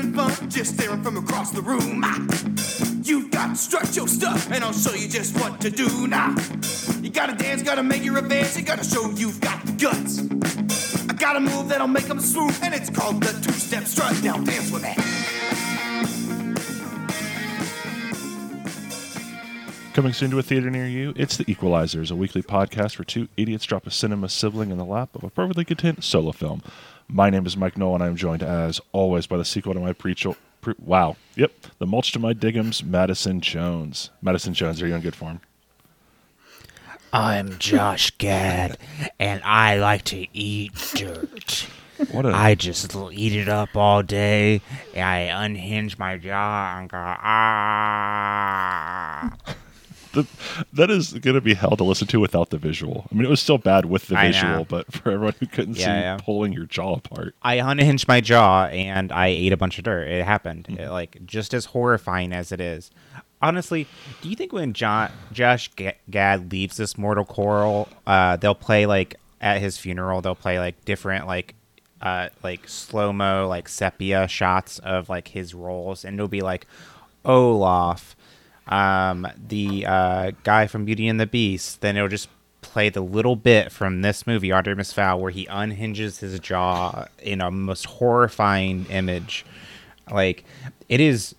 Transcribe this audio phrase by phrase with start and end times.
[0.00, 0.48] Having fun?
[0.48, 2.00] Just staring from across the room.
[2.02, 2.16] Ah.
[3.02, 6.34] You got to strut your stuff, and I'll show you just what to do now.
[7.02, 11.06] You gotta dance, gotta make your advance, you gotta show you've got the guts.
[11.10, 14.22] I got a move that'll make them swoop, and it's called the two-step strut.
[14.22, 14.94] Now dance with me.
[19.92, 23.28] Coming soon to a theater near you, it's The Equelizers, a weekly podcast where two
[23.36, 26.62] idiots drop a cinema sibling in the lap of a perfectly content solo film.
[27.12, 29.92] My name is Mike Knoll, and I'm joined, as always, by the sequel to my
[29.92, 30.36] prequel.
[30.60, 31.16] Pre- wow.
[31.34, 31.52] Yep.
[31.78, 34.10] The mulch to my diggums, Madison Jones.
[34.22, 35.40] Madison Jones, are you in good form?
[37.12, 38.78] I'm Josh Gad,
[39.18, 41.66] and I like to eat dirt.
[42.12, 44.62] What a I just eat it up all day,
[44.94, 47.26] and I unhinge my jaw and go, ah.
[50.12, 50.26] The,
[50.72, 53.06] that is going to be hell to listen to without the visual.
[53.10, 54.32] I mean, it was still bad with the I know.
[54.32, 56.18] visual, but for everyone who couldn't Yeah, see yeah.
[56.20, 57.34] pulling your jaw apart.
[57.42, 60.08] I unhinged my jaw and I ate a bunch of dirt.
[60.08, 60.66] It happened.
[60.78, 62.90] It, like just as horrifying as it is.
[63.42, 63.86] Honestly,
[64.20, 68.84] do you think when John, Josh Ga- Gad leaves this mortal coil, uh, they'll play
[68.86, 70.20] like at his funeral?
[70.20, 71.54] They'll play like different like
[72.02, 76.66] uh, like slow mo like sepia shots of like his roles, and it'll be like
[77.24, 78.16] Olaf,
[78.70, 81.80] um, the uh, guy from Beauty and the Beast.
[81.80, 82.28] Then it'll just
[82.62, 87.40] play the little bit from this movie, Artemis Fowl, where he unhinges his jaw in
[87.40, 89.44] a most horrifying image.
[90.10, 90.44] Like
[90.88, 91.34] it is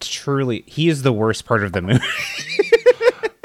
[0.00, 2.00] truly, he is the worst part of the movie.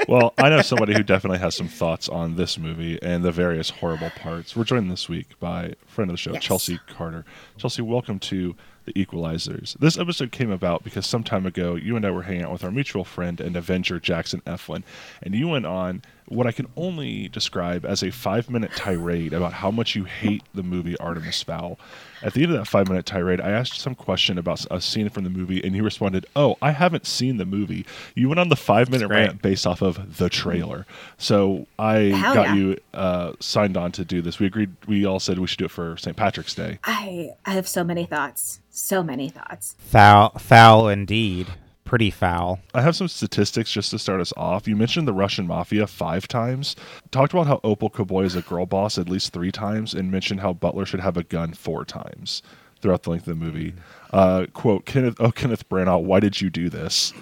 [0.08, 3.70] Well, I know somebody who definitely has some thoughts on this movie and the various
[3.70, 4.56] horrible parts.
[4.56, 6.42] We're joined this week by a friend of the show, Yes.
[6.42, 7.24] Chelce Carter.
[7.58, 9.78] Chelce, welcome to The Equelizers.
[9.78, 12.64] This episode came about because some time ago, you and I were hanging out with
[12.64, 14.82] our mutual friend and Avenger, Jackson Eflin,
[15.22, 19.52] and you went on what I can only describe as a five minute tirade about
[19.52, 21.76] how much you hate the movie Artemis Fowl.
[22.22, 25.08] At the end of that five minute tirade, I asked some question about a scene
[25.08, 27.84] from the movie, and you responded, Oh, I haven't seen the movie.
[28.14, 30.86] You went on the five minute rant based off of the trailer.
[31.18, 32.54] So I Hell got yeah.
[32.54, 34.38] you uh, signed on to do this.
[34.38, 36.16] We agreed, we all said we should do it for St.
[36.16, 36.78] Patrick's Day.
[36.84, 38.60] I I have so many thoughts.
[38.70, 39.74] So many thoughts.
[39.80, 41.48] foul, foul indeed.
[41.90, 42.60] Pretty foul.
[42.72, 44.68] I have some statistics just to start us off.
[44.68, 46.76] You mentioned the Russian mafia five times,
[47.10, 50.38] talked about how Opal Koboi is a girl boss at least three times, and mentioned
[50.38, 52.44] how Butler should have a gun four times
[52.80, 53.74] throughout the length of the movie.
[54.12, 57.12] Uh, quote, Kenneth, oh, Kenneth Branagh, why did you do this?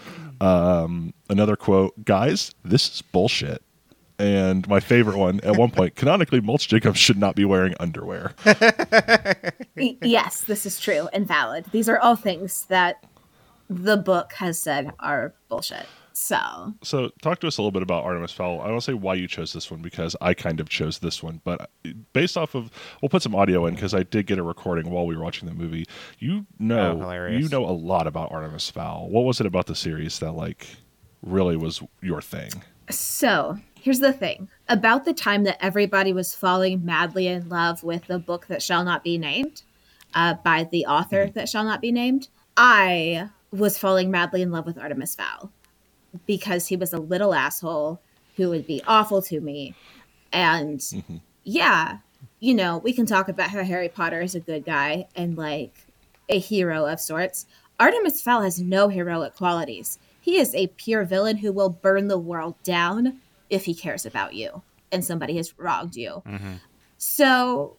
[0.42, 3.62] Um, another quote, guys, this is bullshit.
[4.18, 8.34] And my favorite one, at one point, canonically, Mulch Jacobs should not be wearing underwear.
[10.02, 11.64] Yes, this is true and valid.
[11.70, 13.04] These are all things that
[13.68, 15.86] the book has said are bullshit.
[16.12, 18.60] So So, talk to us a little bit about Artemis Fowl.
[18.60, 21.40] I don't say why you chose this one because I kind of chose this one,
[21.44, 21.70] but
[22.12, 25.06] based off of, we'll put some audio in because I did get a recording while
[25.06, 25.84] we were watching the movie.
[26.18, 27.40] You Oh, know, hilarious.
[27.44, 29.08] you know a lot about Artemis Fowl.
[29.08, 30.66] What was it about the series that like
[31.22, 32.50] really was your thing?
[32.90, 38.06] So here's the thing about the time that everybody was falling madly in love with
[38.06, 39.62] the book that shall not be named
[40.14, 42.26] uh, by the author that shall not be named.
[42.56, 45.50] I was falling madly in love with Artemis Fowl
[46.26, 48.00] because he was a little asshole
[48.36, 49.74] who would be awful to me.
[50.32, 51.16] And mm-hmm.
[51.44, 51.98] yeah,
[52.40, 55.86] you know, we can talk about how Harry Potter is a good guy and like
[56.28, 57.46] a hero of sorts.
[57.80, 59.98] Artemis Fowl has no heroic qualities.
[60.20, 63.20] He is a pure villain who will burn the world down
[63.50, 66.22] if he cares about you and somebody has wronged you.
[66.26, 66.54] Mm-hmm.
[66.98, 67.76] So,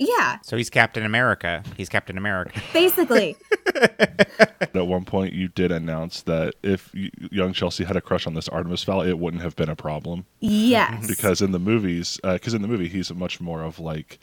[0.00, 1.62] yeah, So he's Captain America.
[1.76, 2.60] He's Captain America.
[2.72, 3.36] basically,
[4.74, 8.48] At one point, you did announce that if young Chelce had a crush on this
[8.48, 11.06] Artemis Fowl, it wouldn't have been a problem yes.
[11.06, 14.18] because in the movies, uh, because in the movie, he's much more of like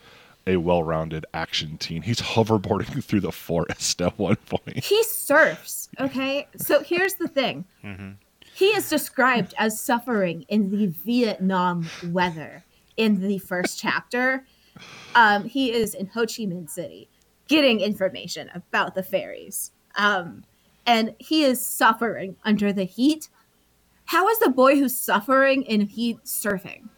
[0.47, 2.01] a well-rounded action teen.
[2.01, 4.83] He's hoverboarding through the forest at one point.
[4.83, 6.47] he surfs, okay?
[6.55, 8.11] So here's the thing mm-hmm.
[8.53, 12.63] he is described as suffering in the Vietnam weather
[12.95, 14.43] in the first chapter.
[15.15, 17.09] Um, he is in Ho Chi Minh City
[17.47, 19.71] getting information about the fairies.
[19.95, 20.43] Um,
[20.85, 23.29] and he is suffering under the heat.
[24.05, 26.89] How is the boy who's suffering in heat surfing?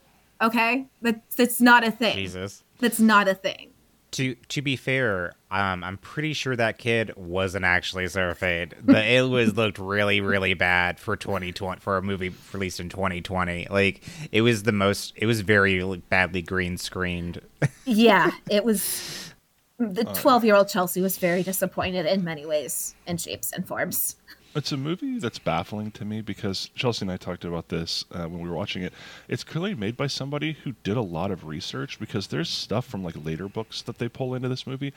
[0.41, 0.87] Okay?
[1.01, 2.15] That, that's not a thing.
[2.15, 2.63] Jesus.
[2.79, 3.71] That's not a thing.
[4.11, 8.73] To to be fair, um, I'm pretty sure that kid wasn't actually surfing.
[8.85, 13.67] The it was looked really really bad for 2020 for a movie released in 2020.
[13.69, 15.13] Like it was the most.
[15.15, 17.41] It was very like, badly green screened.
[17.85, 19.33] Yeah, it was.
[19.79, 24.17] The 12 year old Chelce was very disappointed in many ways and shapes and forms.
[24.55, 28.25] It's a movie that's baffling to me because Chelce and I talked about this uh,
[28.25, 28.93] when we were watching it.
[29.27, 33.03] It's clearly made by somebody who did a lot of research because there's stuff from
[33.03, 34.91] like later books that they pull into this movie.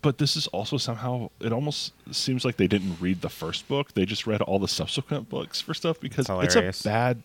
[0.00, 3.92] But this is also somehow, it almost seems like they didn't read the first book.
[3.92, 7.22] They just read all the subsequent books for stuff because it's a bad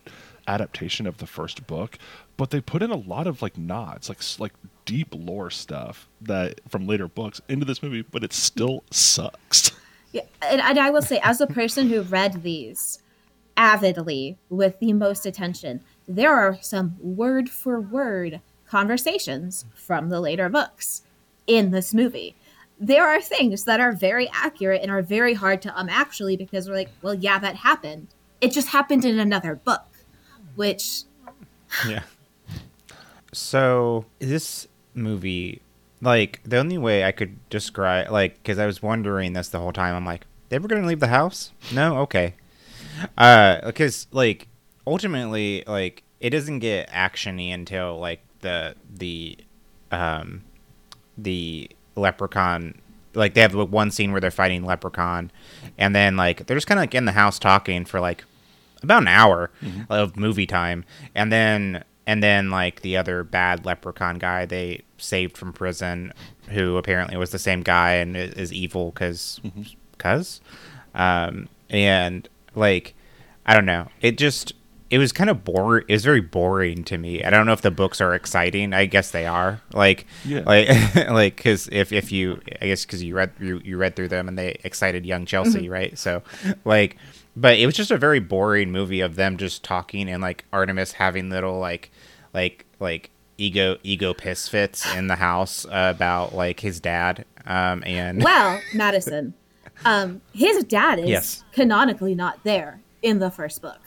[0.48, 1.98] adaptation of the first book.
[2.36, 4.54] But they put in a lot of like nods, like like
[4.86, 9.72] deep lore stuff that from later books into this movie, but it still sucks.
[10.14, 13.04] Yeah, and, and I will say, as a person who read these
[13.58, 20.48] avidly with the most attention, there are some word for word conversations from the later
[20.48, 21.02] books
[21.46, 22.36] in this movie.
[22.80, 26.70] There are things that are very accurate and are very hard to um actually because
[26.70, 28.08] we're like, well, yeah, that happened.
[28.40, 29.86] It just happened in another book,
[30.56, 31.04] which
[31.88, 32.04] yeah.
[33.34, 35.62] So this movie,
[36.02, 39.74] like the only way I could describe, like, because I was wondering this the whole
[39.74, 39.96] time.
[39.96, 41.52] I'm like, they were gonna leave the house?
[41.74, 42.36] No, okay.
[43.18, 44.48] Uh, because like
[44.86, 49.38] ultimately, like it doesn't get actiony until like the the
[49.92, 50.44] um
[51.18, 52.80] the leprechaun
[53.14, 55.32] like they have like, one scene where they're fighting leprechaun
[55.78, 58.24] and then like they're just kind of like in the house talking for like
[58.84, 59.50] about an hour
[59.90, 60.86] of movie time
[61.16, 66.14] and then and then like the other bad leprechaun guy they saved from prison
[66.50, 69.42] who apparently was the same guy and is, is evil because
[69.92, 70.40] because
[70.94, 72.94] um and like
[73.46, 73.88] i don't know.
[74.02, 74.54] It just
[74.90, 77.62] it was kind of boring it was very boring to me i don't know if
[77.62, 80.44] the books are exciting i guess they are like Yeah.
[80.46, 80.68] like
[81.10, 84.28] like because if if you i guess because you read you, you read through them
[84.28, 86.22] and they excited young chelce right so
[86.66, 86.98] like
[87.36, 90.94] but it was just a very boring movie of them just talking and like artemis
[90.94, 91.92] having little like
[92.34, 97.84] like like ego ego piss fits in the house uh, about like his dad um
[97.86, 99.34] and well, Madison,
[99.86, 101.44] um, his dad is Yes.
[101.52, 103.80] canonically not there in the first book.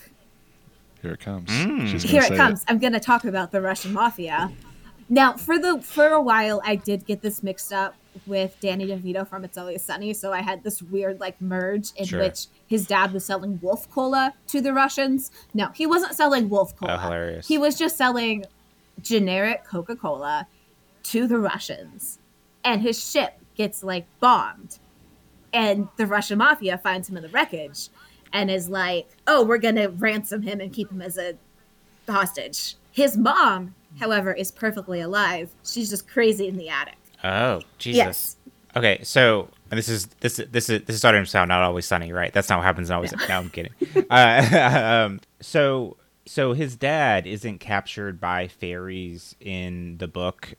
[1.03, 1.49] Here it comes.
[1.51, 1.89] Mm.
[1.89, 2.65] She's here it comes.
[2.69, 4.53] I'm going to talk about the Russian mafia.
[5.09, 9.27] Now, for the for a while, I did get this mixed up with Danny DeVito
[9.27, 12.21] from It's Always Sunny, so I had this weird like merge in Sure.
[12.21, 15.33] which his dad was selling wolf cola to the Russians.
[15.53, 16.95] No, he wasn't selling wolf cola.
[16.95, 17.49] Oh, hilarious.
[17.49, 18.45] He was just selling
[19.01, 20.47] generic Coca Cola
[21.05, 22.19] to the Russians,
[22.63, 24.79] and his ship gets like bombed,
[25.53, 27.89] and the Russian mafia finds him in the wreckage,
[28.33, 31.35] and is like, "Oh, we're gonna ransom him and keep him as a
[32.09, 35.51] hostage." His mom, however, is perfectly alive.
[35.65, 36.97] She's just crazy in the attic.
[37.23, 38.37] oh jesus Yes.
[38.77, 41.63] Okay, so and this is this is this is this is starting to sound not
[41.63, 42.33] always sunny, right?
[42.33, 43.13] That's not what happens always.
[43.13, 43.73] No, I'm kidding.
[44.11, 45.97] Uh, um, so
[46.27, 50.55] so his dad isn't captured by fairies in the book.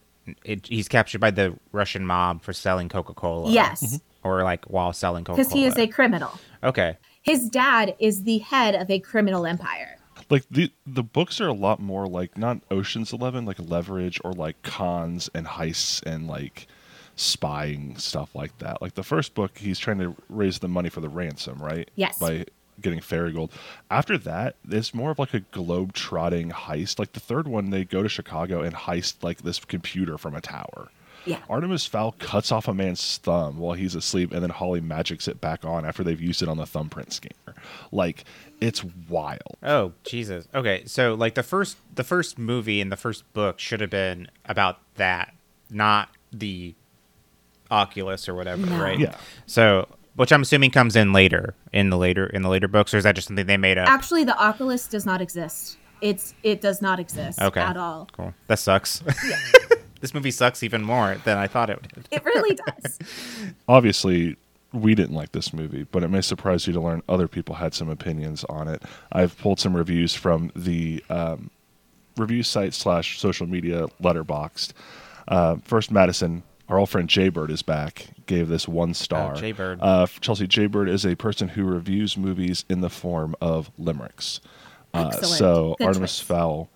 [0.46, 3.50] It, he's captured by the Russian mob for selling Coca Cola.
[3.52, 5.44] Yes, or like while selling Coca Cola.
[5.46, 6.32] because he is a criminal.
[6.64, 6.98] okay.
[7.22, 9.98] His dad is the head of a criminal empire.
[10.30, 14.34] like the the books are a lot more like not Ocean's Eleven, like leverage or
[14.34, 16.68] like cons and heists and like
[17.16, 18.82] spying stuff like that.
[18.82, 21.90] Like the first book, he's trying to raise the money for the ransom, right?
[21.96, 22.18] Yes.
[22.18, 22.46] By
[22.80, 23.52] getting fairy gold.
[23.92, 26.98] After that, it's more of like a globe trotting heist.
[26.98, 30.42] Like the third one, they go to Chicago and heist like this computer from a
[30.42, 30.90] tower.
[31.26, 31.40] Yeah.
[31.50, 35.40] Artemis Fowl cuts off a man's thumb while he's asleep, and then Holly magics it
[35.40, 37.56] back on after they've used it on the thumbprint scanner.
[37.92, 38.24] Like,
[38.60, 39.58] it's wild.
[39.62, 40.48] Oh Jesus.
[40.56, 44.30] Okay, so like the first the first movie and the first book should have been
[44.46, 45.34] about that,
[45.70, 46.74] not the
[47.70, 48.82] Oculus or whatever, No.
[48.82, 49.00] right?
[49.00, 49.16] Yeah.
[49.46, 52.98] So, which I'm assuming comes in later in the later in the later books, or
[52.98, 53.88] is that just something they made up?
[53.88, 55.78] Actually, the Oculus does not exist.
[56.02, 57.62] It's it does not exist Okay.
[57.62, 58.10] at all.
[58.12, 58.34] Cool.
[58.48, 59.04] That sucks.
[60.02, 62.08] this movie sucks even more than I thought it would.
[62.12, 63.00] It really does.
[63.68, 64.36] obviously
[64.74, 67.74] we didn't like this movie, but it may surprise you to learn other people had
[67.74, 68.82] some opinions on it.
[69.12, 71.50] I've pulled some reviews from the um,
[72.18, 74.72] review site slash social media Letterboxd.
[75.28, 78.08] Uh, first, Madison, our old friend Jaybird is back.
[78.28, 79.34] Gave this one star.
[79.36, 79.80] Oh, Jaybird.
[79.82, 84.40] Uh, Chelce Jaybird is a person who reviews movies in the form of limericks.
[84.94, 86.28] Uh, so Good Artemis choice.
[86.28, 86.70] Fowl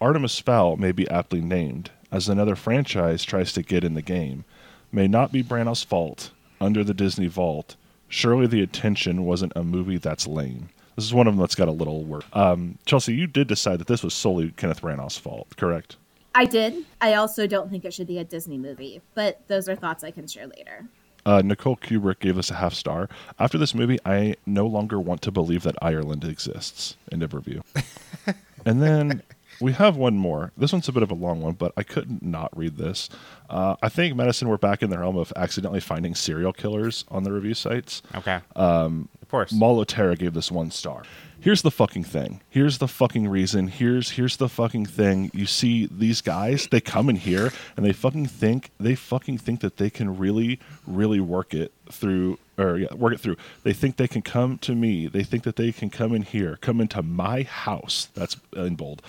[0.00, 4.44] Artemis Fowl may be aptly named, as another franchise tries to get in the game.
[4.92, 6.30] May not be Branagh's fault.
[6.60, 7.74] Under the Disney vault,
[8.08, 10.68] surely the attention wasn't a movie that's lame.
[10.94, 12.24] This is one of them that's got a little work.
[12.32, 15.96] Um, Chelce, you did decide that this was solely Kenneth Branagh's fault, correct?
[16.36, 16.84] I did.
[17.00, 20.12] I also don't think it should be a Disney movie, but those are thoughts I
[20.12, 20.86] can share later.
[21.26, 23.08] Uh, Nicole Kubrick gave us a half star.
[23.40, 26.96] After this movie, I no longer want to believe that Ireland exists.
[27.10, 27.62] End of review.
[28.64, 29.22] and then
[29.64, 30.52] we have one more.
[30.58, 33.08] This one's a bit of a long one, but I couldn't not read this.
[33.48, 37.24] Uh, I think Madison, we're back in the realm of accidentally finding serial killers on
[37.24, 38.02] the review sites.
[38.14, 38.40] Okay.
[38.54, 38.90] Uh,
[39.22, 39.52] Of course.
[39.52, 41.04] Molotera gave this one star.
[41.40, 42.40] Here's the fucking thing.
[42.48, 43.68] Here's the fucking reason.
[43.68, 45.30] Here's here's the fucking thing.
[45.34, 49.60] You see these guys, they come in here and they fucking think they fucking think
[49.60, 53.36] that they can really really work it through or yeah, work it through.
[53.62, 55.06] They think they can come to me.
[55.06, 58.08] They think that they can come in here, come into my house.
[58.14, 59.02] That's in bold.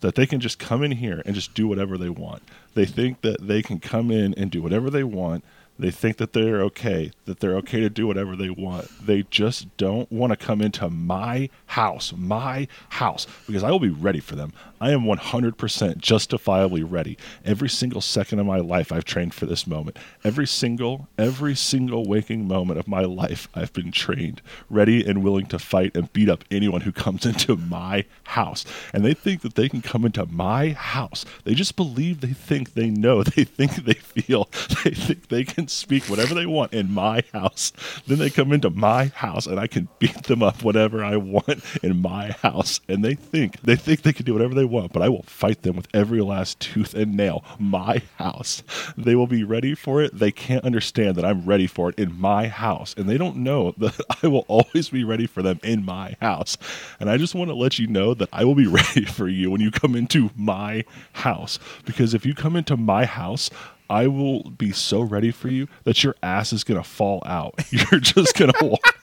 [0.00, 2.42] That they can just come in here and just do whatever they want.
[2.74, 5.44] They think that they can come in and do whatever they want.
[5.80, 8.88] They think that they're okay, that they're okay to do whatever they want.
[9.04, 13.88] They just don't want to come into my house, my house, because I will be
[13.88, 14.52] ready for them.
[14.78, 17.18] I am 100% justifiably ready.
[17.44, 19.98] Every single second of my life, I've trained for this moment.
[20.24, 25.46] Every single, every single waking moment of my life, I've been trained, ready and willing
[25.46, 28.64] to fight and beat up anyone who comes into my house.
[28.92, 31.24] And they think that they can come into my house.
[31.44, 33.24] They just believe they think they know.
[33.30, 34.48] They think they feel.
[34.84, 37.72] They think they can speak whatever they want in my house.
[38.06, 41.62] Then they come into my house and I can beat them up whatever I want
[41.82, 42.80] in my house.
[42.88, 45.62] And they think they think they can do whatever they want, but I will fight
[45.62, 47.44] them with every last tooth and nail.
[47.58, 48.62] My house.
[48.96, 50.18] They will be ready for it.
[50.18, 52.94] They can't understand that I'm ready for it in my house.
[52.96, 56.56] And they don't know that I will always be ready for them in my house.
[56.98, 59.50] And I just want to let you know that I will be ready for you
[59.50, 61.58] when you come into my house.
[61.84, 63.50] Because if you come into my house,
[63.90, 67.54] I will be so ready for you that your ass is gonna fall out.
[67.70, 68.99] You're just gonna walk.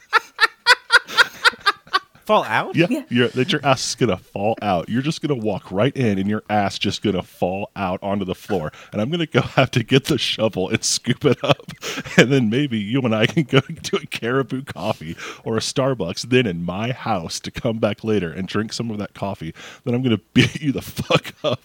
[2.28, 2.76] Fall out?
[2.76, 3.04] Yeah, Yeah.
[3.08, 4.90] You're, that your ass is gonna fall out.
[4.90, 8.34] You're just gonna walk right in, and your ass just gonna fall out onto the
[8.34, 8.70] floor.
[8.92, 11.72] And I'm gonna go have to get the shovel and scoop it up,
[12.18, 16.28] and then maybe you and I can go to a Caribou coffee or a Starbucks,
[16.28, 19.54] then in my house to come back later and drink some of that coffee.
[19.84, 21.62] Then I'm gonna beat you the fuck up,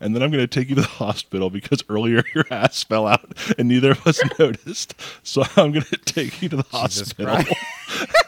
[0.00, 3.34] and then I'm gonna take you to the hospital because earlier your ass fell out
[3.58, 4.94] and neither of us noticed.
[5.24, 8.22] So I'm gonna take you to the Jesus hospital.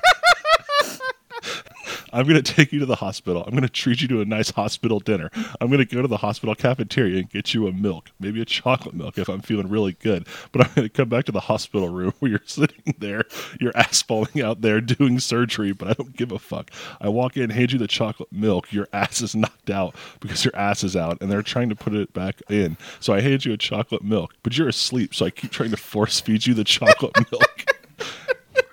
[2.16, 3.44] I'm going to take you to the hospital.
[3.44, 5.30] I'm going to treat you to a nice hospital dinner.
[5.61, 8.46] I'm going to go to the hospital cafeteria and get you a milk, maybe a
[8.46, 10.26] chocolate milk if I'm feeling really good.
[10.50, 13.25] But I'm going to come back to the hospital room where you're sitting there,
[13.61, 16.70] your ass falling out there doing surgery, but I don't give a fuck.
[17.02, 18.73] I walk in, hand you the chocolate milk.
[18.73, 21.92] Your ass is knocked out because your ass is out and they're trying to put
[21.92, 22.78] it back in.
[22.99, 25.14] So I hand you a chocolate milk, but you're asleep.
[25.14, 27.75] So I keep trying to force feed you the chocolate milk.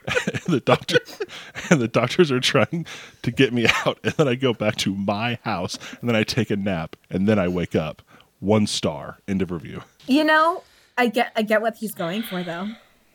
[0.47, 0.99] the doctor
[1.69, 2.85] and the doctors are trying
[3.21, 6.23] to get me out and then i go back to my house and then i
[6.23, 8.01] take a nap and then i wake up
[8.39, 10.63] one star end of review You know,
[10.97, 12.67] I get I get what he's going for though.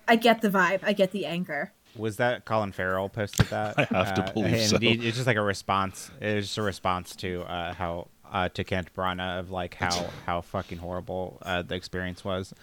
[0.06, 0.80] I get the vibe.
[0.82, 1.72] I get the anger.
[1.96, 3.78] Was that Colin Farrell posted that?
[3.78, 4.78] I have to believe and so.
[4.80, 6.10] It's just like a response.
[6.20, 10.40] It's just a response to uh, how uh, to Kent Branagh of like how how
[10.40, 12.54] fucking horrible uh, the experience was.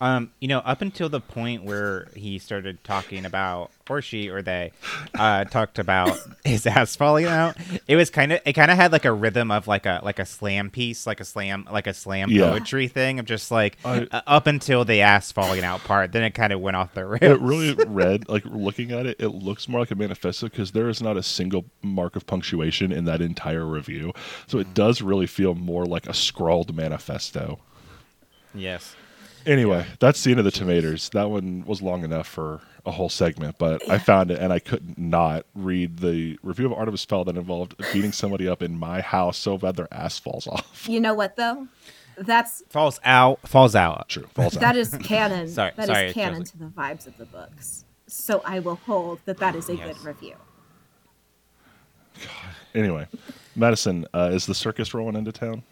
[0.00, 4.40] Um, you know, up until the point where he started talking about, or she or
[4.42, 4.72] they,
[5.14, 7.56] uh, talked about his ass falling out.
[7.86, 10.18] It was kind of it kind of had like a rhythm of like a like
[10.18, 12.50] a slam piece, like a slam like a slam Yeah.
[12.50, 16.12] poetry thing of just like I- uh, up until the ass falling out part.
[16.12, 17.20] Then it kind of went off the rails.
[17.22, 20.88] it really read like looking at it it looks more like a manifesto because there
[20.88, 24.12] is not a single mark of punctuation in that entire review
[24.46, 27.58] so it does really feel more like a scrawled manifesto
[28.54, 28.94] yes.
[29.46, 31.10] Anyway, that's the end of the tomatoes.
[31.10, 34.58] That one was long enough for a whole segment, but I found it and I
[34.58, 39.00] could not read the review of Artemis Fowl that involved beating somebody up in my
[39.00, 40.86] house so bad their ass falls off.
[40.88, 41.66] You know what though?
[42.16, 44.76] That's falls out falls out True, falls out.
[44.76, 45.48] is canon.
[45.48, 46.52] Sorry- that is sorry, canon Josie.
[46.52, 47.84] to the vibes of the books.
[48.06, 49.96] So I will hold that that is a Yes.
[49.98, 50.34] good review.
[52.74, 53.06] Anyway,
[53.56, 55.62] Madison, uh, is the circus rolling into town?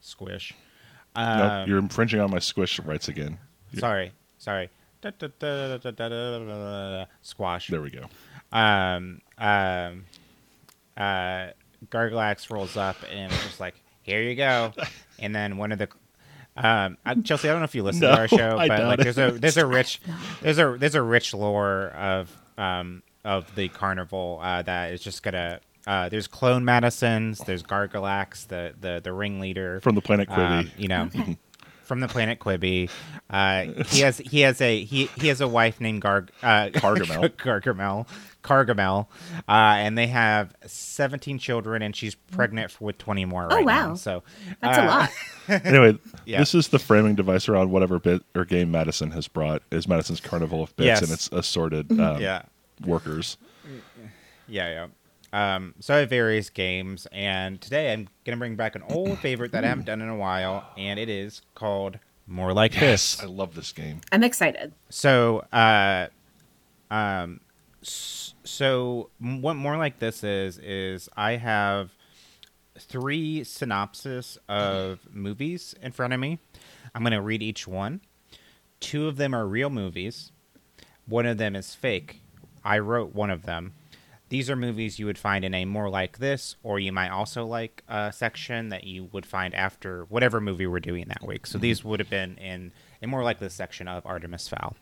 [0.00, 0.54] Squish.
[1.16, 3.38] nope, Um, you're infringing on my squish rights again.
[3.78, 4.70] Sorry, sorry.
[7.22, 7.68] Squash.
[7.68, 8.06] There we go.
[8.52, 10.04] um, um,
[10.96, 11.48] uh,
[11.90, 14.72] Garglax rolls up and is just like, "Here you go,"
[15.18, 15.88] and then one of the
[16.56, 19.18] um, Chelce, I don't know if you listen No, to our show, but like there's
[19.18, 20.00] a there's a rich
[20.42, 25.22] there's a there's a rich lore of um of the carnival uh, that is just
[25.22, 25.60] gonna.
[25.86, 27.38] Uh, there's clone Madisons.
[27.40, 30.60] There's Gargalax, the the the ringleader From the planet Quibi.
[30.60, 31.08] um, you know,
[31.82, 32.88] from the planet Quibi.
[33.28, 37.28] Uh, he has he has a he he has a wife named Garg uh, Gargamel.
[37.30, 38.06] Gargamel.
[38.42, 39.06] Gargamel.
[39.48, 43.88] Uh, and they have 17 children, and she's pregnant for, with 20 more right wow.
[43.90, 43.94] now.
[43.94, 44.22] So
[44.60, 45.10] That's uh, a lot.
[45.64, 46.38] Anyway, Yeah.
[46.38, 49.62] this is the framing device around whatever bit or game Madison has brought.
[49.72, 51.02] Is Madison's Carnival of Bits Yes.
[51.02, 52.42] and its assorted um, Yeah.
[52.86, 53.36] Workers.
[54.48, 54.86] Yeah,
[55.32, 55.54] yeah.
[55.54, 59.52] Um, so I have various games, and today I'm gonna bring back an old favorite
[59.52, 62.82] that I haven't done in a while, and it is called more like Yes,
[63.16, 63.22] this.
[63.22, 64.00] I love this game.
[64.10, 64.72] I'm excited.
[64.90, 66.08] So, uh,
[66.90, 67.40] um,
[67.82, 71.90] so what more like this is is I have
[72.78, 76.38] three synopses of movies in front of me.
[76.94, 78.00] I'm going to read each one.
[78.80, 80.32] Two of them are real movies.
[81.06, 82.21] One of them is fake.
[82.64, 83.74] I wrote one of them.
[84.28, 87.44] These are movies you would find in a more like this, or you might also
[87.44, 91.46] like a section that you would find after whatever movie we're doing that week.
[91.46, 94.74] So these would have been in a more like this section of Artemis Fowl.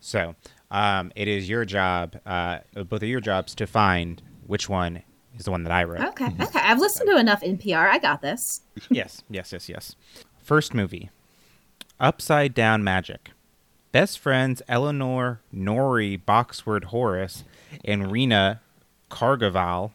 [0.00, 0.34] So
[0.70, 5.02] um, it is your job, uh, both of your jobs, to find which one
[5.38, 6.00] is the one that I wrote.
[6.00, 6.60] Okay, okay.
[6.60, 7.88] I've listened to enough NPR.
[7.90, 8.62] I got this.
[8.90, 9.96] yes, yes, yes, yes.
[10.42, 11.10] First movie
[12.00, 13.30] Upside Down Magic.
[13.92, 17.44] Best friends Eleanor, Nori, Boxwood Horace,
[17.84, 18.60] and Rena
[19.10, 19.92] Carvajal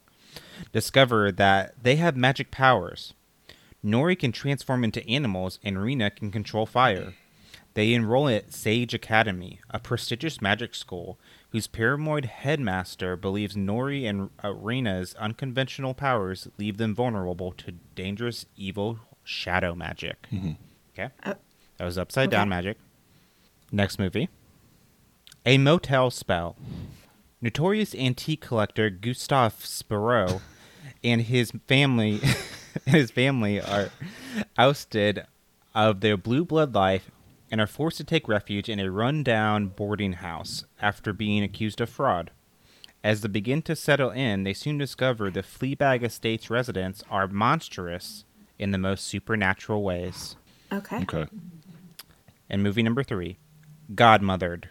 [0.72, 3.14] discover that they have magic powers.
[3.84, 7.14] Nori can transform into animals, and Rena can control fire.
[7.74, 11.20] They enroll at Sage Academy, a prestigious magic school
[11.52, 18.46] whose paranoid headmaster believes Nori and uh, Rena's unconventional powers leave them vulnerable to dangerous,
[18.56, 20.28] evil shadow magic.
[20.94, 21.14] Okay.
[21.24, 21.36] Uh,
[21.78, 22.50] that was Upside Down.
[22.50, 22.78] Magic.
[23.72, 24.30] Next movie
[25.46, 26.56] A Motel Spell.
[27.42, 30.42] Notorious antique collector Gustave Spiro
[31.04, 32.22] and his family
[32.86, 33.90] and his family are
[34.58, 35.26] ousted
[35.76, 37.12] of their blue blood life
[37.52, 41.90] and are forced to take refuge in a rundown boarding house after being accused of
[41.90, 42.32] fraud.
[43.04, 48.26] As they begin to settle in, they soon discover the Fleabag Estates residents are monstrous
[48.58, 50.36] in the most supernatural ways.
[50.74, 51.04] Okay.
[51.04, 51.28] Okay.
[52.50, 53.38] And movie number three,
[53.94, 54.66] Godmothered.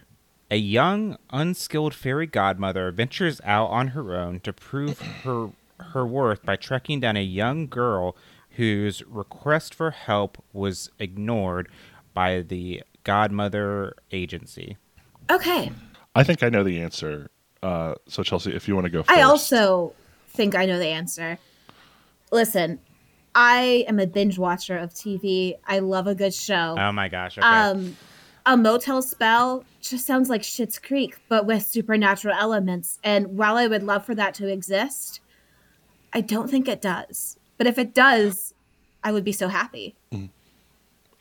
[0.50, 5.50] A young, unskilled fairy godmother ventures out on her own to prove her
[5.92, 8.16] her worth by tracking down a young girl
[8.50, 11.68] whose request for help was ignored
[12.14, 14.76] by the godmother agency.
[15.30, 15.71] Okay.
[16.14, 17.30] I think I know the answer.
[17.62, 19.19] Uh, so Chelce, if you want to go first.
[19.19, 19.93] I also
[20.28, 21.38] think I know the answer.
[22.32, 22.80] Listen,
[23.34, 25.54] I am a binge watcher of TV.
[25.67, 26.75] I love a good show.
[26.78, 27.36] Oh my gosh!
[27.36, 27.47] Okay.
[27.47, 27.97] Um,
[28.47, 32.99] a motel spell just sounds like Schitt's Creek, but with supernatural elements.
[33.02, 35.21] And while I would love for that to exist,
[36.13, 37.39] I don't think it does.
[37.59, 38.54] But if it does,
[39.02, 39.97] I would be so happy.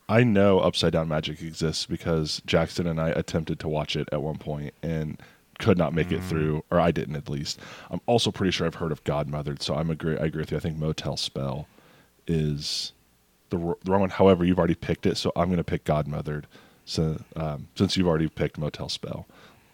[0.07, 4.21] I know Upside Down Magic exists because Jackson and I attempted to watch it at
[4.21, 5.19] one point and
[5.57, 6.29] could not make it mm.
[6.29, 7.59] through, or I didn't at least.
[7.89, 10.17] I'm also pretty sure I've heard of Godmothered, so I'm agree.
[10.17, 10.57] I agree with you.
[10.57, 11.67] I think Motel Spell
[12.27, 12.93] is
[13.49, 14.09] the, the wrong one.
[14.11, 16.43] However, you've already picked it, so I'm going to pick Godmothered.
[16.85, 19.25] So um, since you've already picked Motel Spell,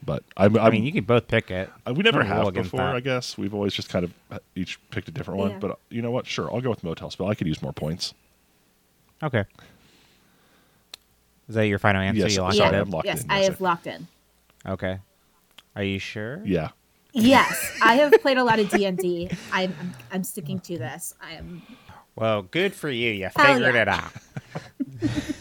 [0.03, 1.69] but I'm, I'm I mean, you can both pick it.
[1.85, 2.95] Uh, we never Nothing to rule have before, that.
[2.95, 3.37] I guess.
[3.37, 5.51] We've always just kind of each picked a different one.
[5.51, 5.57] Yeah.
[5.59, 6.25] But uh, you know what?
[6.25, 7.27] Sure, I'll go with Motel Spell.
[7.27, 8.13] I could use more points.
[9.21, 9.43] Okay.
[11.49, 12.21] Is that your final answer?
[12.21, 12.91] Yes, you locked sorry, it I'm in?
[12.91, 13.63] locked yes, in, I have sir.
[13.63, 14.07] locked in.
[14.65, 14.99] Okay.
[15.75, 16.41] Are you sure?
[16.45, 16.69] Yeah.
[17.13, 19.29] Yes, I have played a lot of D and D.
[19.51, 21.13] I'm I'm- I'm sticking to this.
[21.21, 21.61] I am.
[22.15, 23.11] Well, good for you.
[23.11, 23.81] You figured yeah.
[23.81, 24.11] it out.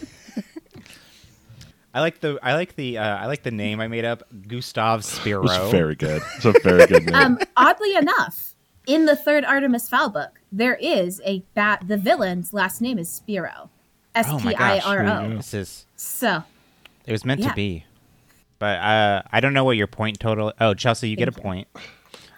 [1.93, 5.03] I like the I like the uh, I like the name I made up, Gustav
[5.03, 5.41] Spiro.
[5.43, 6.21] It was very good.
[6.37, 7.15] It's a very good name.
[7.15, 8.55] Um, oddly enough,
[8.87, 11.83] in the third Artemis Fowl book, there is a bat.
[11.87, 13.69] The villain's last name is Spiro,
[14.15, 14.81] S Oh my gosh!
[14.85, 15.21] R Yeah.
[15.21, 15.29] O.
[15.35, 16.43] This is So
[17.05, 17.49] it was meant Yeah.
[17.49, 17.83] to be,
[18.57, 20.53] but uh, I don't know what your point total.
[20.61, 21.41] Oh, Chelce, you get a you.
[21.41, 21.67] point.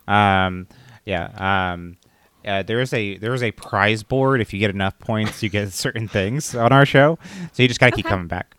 [0.08, 0.68] Um,
[1.06, 1.74] yeah.
[1.74, 1.98] Um,
[2.46, 4.42] uh, there is a there is a prize board.
[4.42, 7.20] If you get enough points, you get certain things on our show.
[7.54, 8.56] So you just got to keep coming back.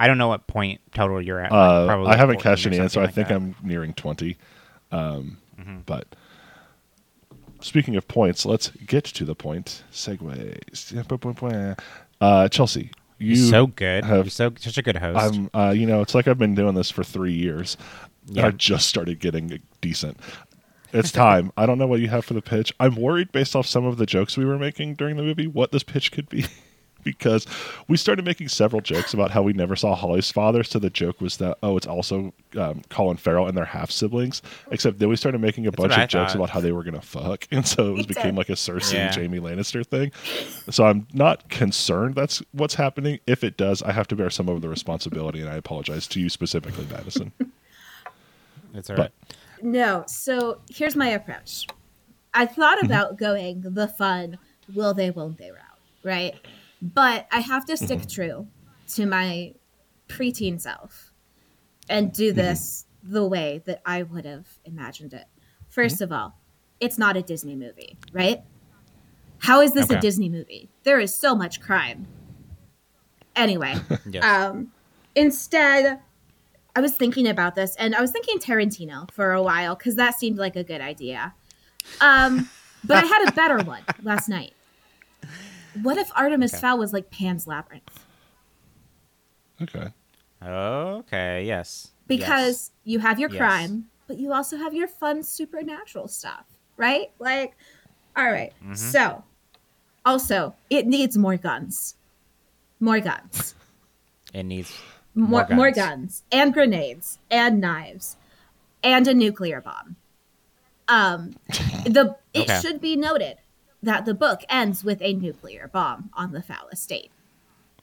[0.00, 1.52] I don't know what point total you're at.
[1.52, 3.34] Uh, Probably I haven't cashed any in, so I like think that.
[3.34, 4.36] I'm nearing 20.
[4.92, 5.80] Um, Mm-hmm.
[5.84, 6.06] But
[7.60, 9.82] speaking of points, let's get to the point.
[9.92, 10.94] Segways.
[12.22, 14.04] Uh, Chelce, you You're so good.
[14.04, 15.18] have- You're so such a good host.
[15.18, 17.76] I'm, uh, you know, it's like I've been doing this for three years.
[18.26, 18.46] Yeah.
[18.46, 20.18] I just started getting decent.
[20.92, 21.50] It's time.
[21.56, 22.74] I don't know what you have for the pitch.
[22.80, 25.72] I'm worried based off some of the jokes we were making during the movie what
[25.72, 26.44] this pitch could be.
[27.04, 27.46] because
[27.88, 30.62] we started making several jokes about how we never saw Holly's father.
[30.62, 34.42] So the joke was that, oh, it's also um, Colin Farrell and their half siblings.
[34.70, 36.36] Except then we started making a bunch of I jokes thought.
[36.36, 37.46] about how they were going to fuck.
[37.52, 39.12] And so it was became like a Cersei Yeah.
[39.12, 40.12] Jaime Lannister thing.
[40.70, 43.18] So I'm not concerned that's what's happening.
[43.26, 46.20] If it does, I have to bear some of the responsibility, and I apologize to
[46.20, 47.32] you specifically, Madison.
[48.74, 49.34] It's all but- right.
[49.62, 50.04] no.
[50.06, 51.66] So here's my approach.
[52.32, 54.38] I thought about going the fun,
[54.72, 55.58] will they, won't they route,
[56.04, 56.34] right?
[56.82, 58.48] But I have to stick true
[58.94, 59.54] to my
[60.08, 61.12] preteen self
[61.88, 65.26] and do this the way that I would have imagined it.
[65.74, 66.38] 1st of all,
[66.80, 68.40] it's not a Disney movie, right?
[69.38, 69.96] How is this Okay.
[69.96, 70.68] a Disney movie?
[70.82, 72.06] There is so much crime.
[73.36, 73.74] Anyway,
[74.10, 74.24] Yes.
[74.24, 74.72] um,
[75.14, 76.00] instead,
[76.74, 80.18] I was thinking about this, and I was thinking Tarantino for a while because that
[80.18, 81.34] seemed like a good idea.
[82.00, 82.48] Um,
[82.84, 84.52] but I had a better one last night.
[85.82, 86.60] What if Artemis Okay.
[86.60, 88.04] Fowl was like Pan's Labyrinth?
[89.62, 89.88] Okay.
[90.42, 91.44] okay.
[91.44, 91.90] Yes.
[92.06, 93.38] Because you have your Yes.
[93.38, 97.10] crime, but you also have your fun supernatural stuff, right?
[97.18, 97.56] Like,
[98.16, 98.52] all right.
[98.62, 98.74] Mm-hmm.
[98.74, 99.22] So,
[100.04, 101.94] also, it needs more guns.
[102.80, 103.54] More guns.
[104.32, 104.72] It needs
[105.14, 105.76] more, More more guns.
[105.76, 108.16] guns and grenades and knives
[108.82, 109.96] and a nuclear bomb.
[110.88, 111.34] Um,
[111.84, 112.60] the it Okay.
[112.60, 113.36] should be noted
[113.82, 117.10] that the book ends with a nuclear bomb on the Fowl estate.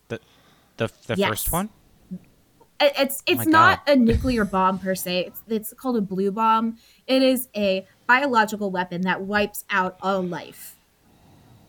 [0.10, 0.20] the
[0.78, 1.30] the, the Yes.
[1.30, 1.70] first one.
[2.80, 5.26] It's it's oh my not a nuclear bomb per se.
[5.26, 6.78] It's, it's called a blue bomb.
[7.08, 10.76] It is a biological weapon that wipes out all life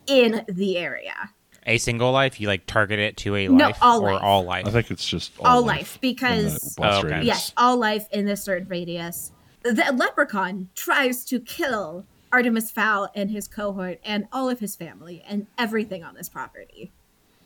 [0.07, 1.31] in the area.
[1.67, 2.39] A single life.
[2.41, 4.23] You like target it to a No, life all or life.
[4.23, 4.67] all life.
[4.67, 7.23] I think it's just all, All life, life, because- Oh, okay.
[7.23, 9.33] Yes, all life in a certain radius.
[9.63, 15.23] The leprechaun tries to kill Artemis Fowl and his cohort and all of his family
[15.27, 16.93] and everything on this property.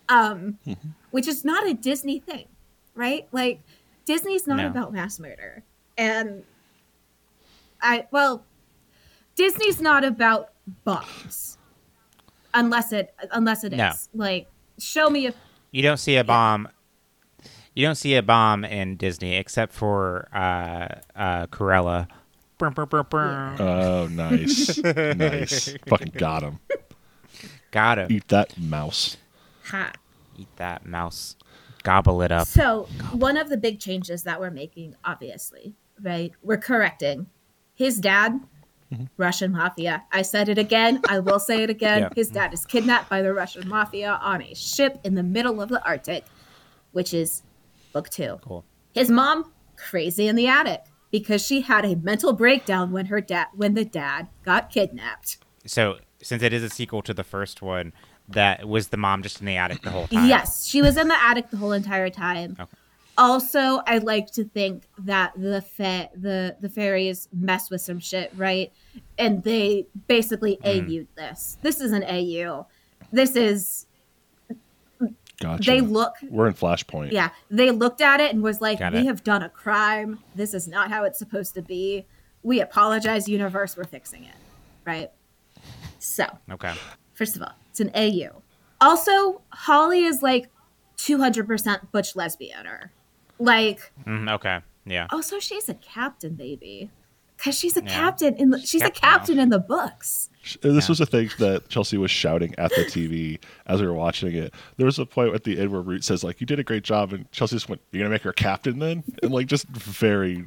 [0.08, 0.58] Um,
[1.10, 2.46] which is not a Disney thing,
[2.94, 3.28] right?
[3.32, 3.60] Like
[4.04, 4.66] Disney's not No.
[4.66, 5.62] about mass murder.
[5.96, 6.44] And
[7.80, 8.44] I well,
[9.36, 10.50] Disney's not about
[10.84, 11.56] bombs.
[12.54, 13.78] Unless it unless it is.
[13.78, 13.92] No.
[14.14, 15.34] Like show me a
[15.70, 16.68] You don't see a bomb.
[17.74, 22.06] You don't see a bomb in Disney except for uh, uh, Cruella.
[23.60, 25.76] Oh, nice, nice.
[25.86, 26.58] Fucking got him.
[27.70, 28.06] Got him.
[28.10, 29.16] Eat that mouse.
[29.64, 29.92] ha.
[30.36, 31.36] Eat that mouse.
[31.82, 32.46] Gobble it up.
[32.46, 36.32] So, one of the big changes that we're making, obviously, right?
[36.42, 37.26] We're correcting
[37.74, 38.40] his dad,
[38.92, 39.04] mm-hmm.
[39.16, 40.04] Russian mafia.
[40.12, 41.00] I said it again.
[41.08, 42.02] I will say it again.
[42.02, 42.08] Yeah.
[42.14, 45.68] His dad is kidnapped by the Russian mafia on a ship in the middle of
[45.68, 46.24] the Arctic,
[46.92, 47.42] which is
[47.92, 48.38] book two.
[48.42, 48.64] Cool.
[48.92, 53.48] His mom, crazy in the attic because she had a mental breakdown when her dad
[53.54, 55.36] when the dad got kidnapped.
[55.64, 57.92] So since it is a sequel to the first one,
[58.28, 60.28] that was the mom just in the attic the whole time.
[60.28, 62.56] Yes, she was in the attic the whole entire time.
[62.58, 62.70] Okay.
[63.18, 68.32] Also, I like to think that the fa- the the fairies mess with some shit,
[68.34, 68.72] right?
[69.18, 70.88] And they basically Mm.
[70.88, 71.58] AU'd this.
[71.60, 72.66] This is an AU.
[73.12, 73.86] This is
[75.42, 75.70] Gotcha.
[75.70, 77.12] they look We're in Flashpoint.
[77.12, 79.06] yeah, they looked at it and was like, Got "We it.
[79.06, 80.18] have done a crime.
[80.34, 82.06] This is not how it's supposed to be.
[82.42, 83.76] We apologize, universe.
[83.76, 84.34] We're fixing it."
[84.84, 85.10] Right?
[85.98, 86.72] So, Okay.
[87.14, 88.42] First of all, it's an AU.
[88.80, 90.48] Also, Holly is like
[90.96, 92.90] 200% butch lesbianer.
[93.38, 94.60] Like, Mm, okay.
[94.84, 95.06] Yeah.
[95.10, 96.90] also she's a captain, baby.
[97.38, 97.88] Cause she's a Yeah.
[97.88, 99.10] captain in the, she's a Captain now.
[99.18, 100.30] captain in the books.
[100.60, 100.88] This Yeah.
[100.88, 104.52] was a thing that Chelce was shouting at the TV as we were watching it.
[104.76, 106.82] There was a point at the end where Root says, like, you did a great
[106.82, 107.12] job.
[107.12, 109.04] And Chelce just went, you're going to make her captain then?
[109.22, 110.46] And, like, just very,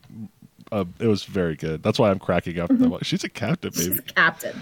[0.71, 1.81] uh, it was very good.
[1.81, 2.69] That's why I'm cracking up.
[2.71, 3.99] I'm like, She's a captain, She's baby.
[3.99, 4.61] a captain.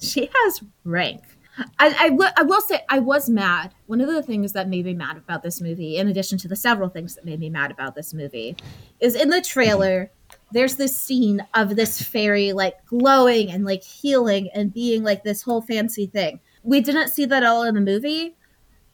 [0.00, 1.22] She has rank.
[1.78, 3.74] I, I, I will say I was mad.
[3.86, 6.56] One of the things that made me mad about this movie, in addition to the
[6.56, 8.56] several things that made me mad about this movie,
[8.98, 10.10] is in the trailer.
[10.52, 15.42] There's this scene of this fairy like glowing and like healing and being like this
[15.42, 16.40] whole fancy thing.
[16.62, 18.36] We didn't see that all in the movie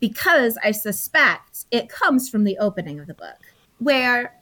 [0.01, 3.39] because I suspect it comes from the opening of the book,
[3.79, 4.35] where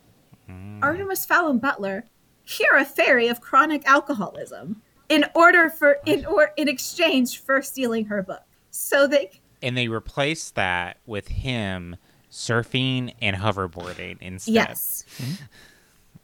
[0.47, 0.81] hmm.
[0.83, 2.05] Artemis Fowl and Butler
[2.47, 8.07] cure a fairy of chronic alcoholism in order for in or in exchange for stealing
[8.07, 8.43] her book.
[8.71, 9.31] So they
[9.63, 11.97] And they replace that with him
[12.31, 14.55] surfing and hoverboarding instead.
[14.55, 15.05] yes.
[15.19, 15.45] Hmm.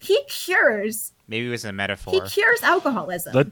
[0.01, 2.13] He cures Maybe it was a metaphor.
[2.15, 3.33] he cures alcoholism.
[3.35, 3.47] That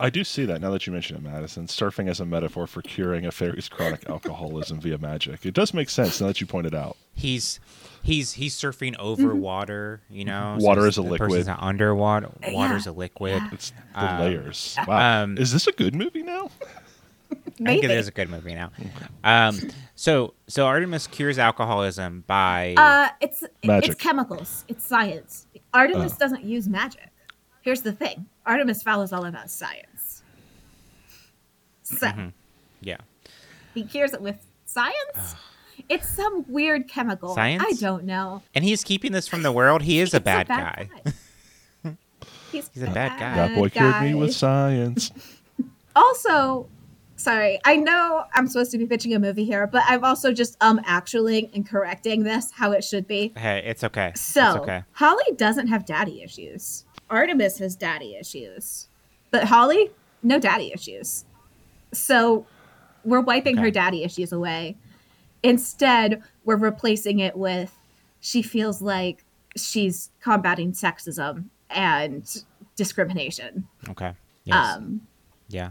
[0.00, 1.66] I do see that now that you mention it, Madison.
[1.66, 5.44] Surfing as a metaphor for curing a fairy's chronic alcoholism via magic.
[5.44, 6.96] It does make sense now that you point it out.
[7.16, 7.58] he's
[8.04, 9.40] he's he's surfing over Mm-hmm.
[9.40, 10.56] water, you know.
[10.60, 11.30] Water he's- is a the liquid.
[11.30, 12.30] person's not underwater.
[12.42, 12.52] Yeah.
[12.52, 13.42] Water's a liquid.
[13.42, 13.48] Yeah.
[13.52, 14.76] It's the Um, layers.
[14.86, 15.22] Wow.
[15.24, 16.50] um, Is this a good movie now?
[17.60, 17.92] I think Maybe.
[17.94, 18.70] it is a good movie now.
[19.24, 19.58] Um,
[19.96, 23.90] so so Artemis cures alcoholism by Uh, it's Magic.
[23.92, 24.64] it's chemicals.
[24.68, 25.46] It's science.
[25.74, 26.18] Artemis Oh.
[26.20, 27.08] doesn't use magic.
[27.62, 30.22] Here's the thing: Artemis follows all about science.
[31.82, 32.32] So Mhm.
[32.80, 32.98] yeah.
[33.74, 35.34] he cures it with science.
[35.88, 37.34] It's some weird chemical.
[37.36, 37.62] Science?
[37.66, 38.42] I don't know.
[38.54, 39.80] And he's keeping this from the world.
[39.82, 40.88] He is a He's bad, guy.
[42.52, 43.36] He's, He's a bad guy.
[43.36, 45.12] that boy cured me with science.
[45.96, 46.68] also
[47.18, 50.56] sorry i know i'm supposed to be pitching a movie here but i'm also just
[50.62, 54.12] um actually and correcting this how it should be Hey, it's okay.
[54.16, 54.82] so it's okay.
[54.92, 58.88] holly doesn't have daddy issues artemis has daddy issues
[59.30, 59.90] but holly
[60.22, 61.24] no daddy issues
[61.92, 62.46] so
[63.04, 63.70] we're wiping her Okay.
[63.72, 64.76] daddy issues away
[65.44, 67.72] Instead, we're replacing it with
[68.18, 69.24] she feels like
[69.56, 72.42] she's combating sexism and
[72.74, 73.68] discrimination.
[73.88, 74.14] Okay.
[74.42, 74.76] Yes.
[74.76, 75.02] Um,
[75.48, 75.70] yeah.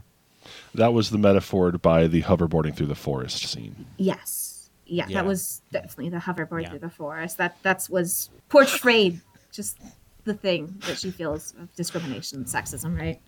[0.75, 3.85] That was the metaphor by the hoverboarding through the forest scene.
[3.97, 4.69] yes.
[4.89, 5.15] Yeah, Yeah.
[5.15, 6.69] that was definitely the hoverboard Yeah.
[6.69, 7.37] through the forest.
[7.39, 9.19] That that's was portrayed
[9.51, 9.77] just
[10.23, 13.19] the thing that she feels of discrimination sexism, right?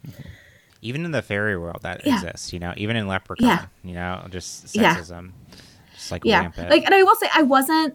[0.82, 2.16] Even in the fairy world, that Yeah.
[2.16, 2.54] exists.
[2.54, 3.46] You know, even in Leprechaun.
[3.48, 3.66] Yeah.
[3.84, 4.96] You know, just Yeah.
[4.96, 5.32] sexism.
[5.94, 6.70] Just like yeah rampant.
[6.70, 7.94] like and i will say i wasn't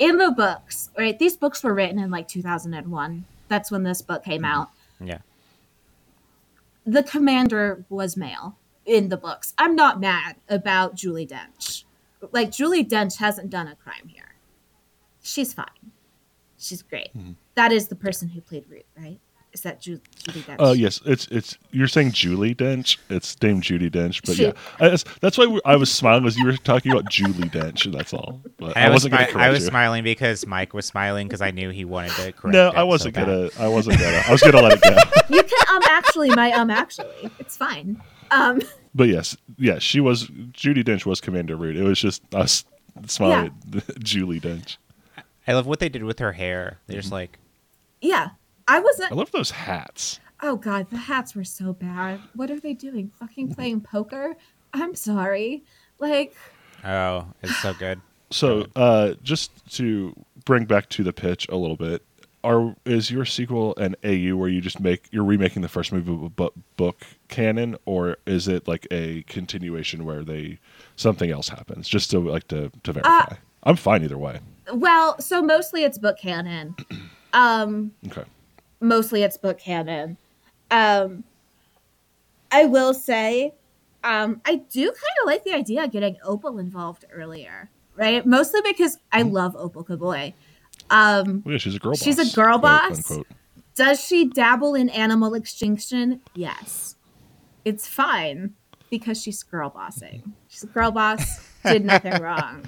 [0.00, 4.24] in the books right these books were written in like 2001 that's when this book
[4.24, 4.60] came mm-hmm.
[4.60, 5.18] out yeah.
[6.86, 9.54] The commander was male in the books.
[9.58, 11.84] I'm not mad about julie dench.
[12.32, 14.36] Like julie dench hasn't done a crime here.
[15.22, 15.92] She's fine.
[16.58, 17.16] She's great.
[17.16, 17.32] Mm-hmm.
[17.54, 19.20] That is the person who played root right
[19.52, 22.96] is that Ju- julie dench Oh yes, it's it's you're saying Julie Dench.
[23.10, 26.24] It's Dame Judi Dench, but She- yeah, I, that's, that's why we, I was smiling
[26.26, 27.90] as you were talking about Julie Dench.
[27.92, 28.40] That's all.
[28.58, 29.24] But I, I, was, wasn't gonna.
[29.26, 29.68] I correct was you.
[29.68, 33.14] smiling because Mike was smiling because I knew he wanted to correct No, I wasn't
[33.14, 33.50] so gonna.
[33.58, 34.22] I wasn't gonna.
[34.26, 34.96] I was gonna let it go.
[35.36, 38.60] you can um actually my um actually it's fine um
[38.94, 40.26] But yes, yes, she was.
[40.28, 41.76] Judi Dench was Commander Root.
[41.76, 42.64] It was just us
[43.06, 44.76] smiling at Julie Dench.
[45.46, 46.78] I love what they did with her hair.
[46.86, 47.00] They're Mm-hmm.
[47.00, 47.38] just like,
[48.00, 48.28] yeah
[48.68, 50.20] i wasn't I love those hats.
[50.40, 52.20] Oh god, the hats were so bad.
[52.34, 53.10] What are they doing?
[53.18, 54.34] Fucking playing poker?
[54.72, 55.62] I'm sorry.
[55.98, 56.34] Like,
[56.84, 58.00] oh, it's so good.
[58.30, 62.02] So, uh, just to bring back to the pitch a little bit,
[62.42, 66.30] are is your sequel an AU where you just make you're remaking the first movie
[66.34, 70.58] but book canon, or is it like a continuation where they
[70.96, 71.88] something else happens?
[71.88, 73.34] Just to like to to verify.
[73.62, 74.40] I'm fine either way.
[74.72, 76.74] well, so mostly it's book canon.
[77.34, 78.24] Um, Okay.
[78.82, 80.16] Mostly it's book canon.
[80.70, 81.24] Um,
[82.50, 83.54] I will say,
[84.04, 88.26] um, I do kind of like the idea of getting Opal involved earlier, right?
[88.26, 90.34] Mostly because I love Opal Koboi.
[90.90, 91.94] Um, Well, yeah, she's a girl.
[91.94, 93.10] She's a girl boss?
[93.10, 93.26] unquote.
[93.74, 96.20] Does she dabble in animal extinction?
[96.34, 96.96] Yes.
[97.64, 98.54] It's fine
[98.90, 100.34] because she's girl bossing.
[100.48, 102.66] She's a girl boss, did nothing wrong.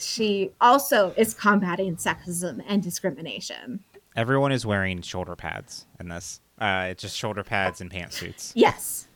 [0.00, 3.84] She also is combating sexism and discrimination.
[4.16, 6.40] Everyone is wearing shoulder pads in this.
[6.60, 8.52] Uh, it's just shoulder pads and pantsuits.
[8.54, 9.08] Yes,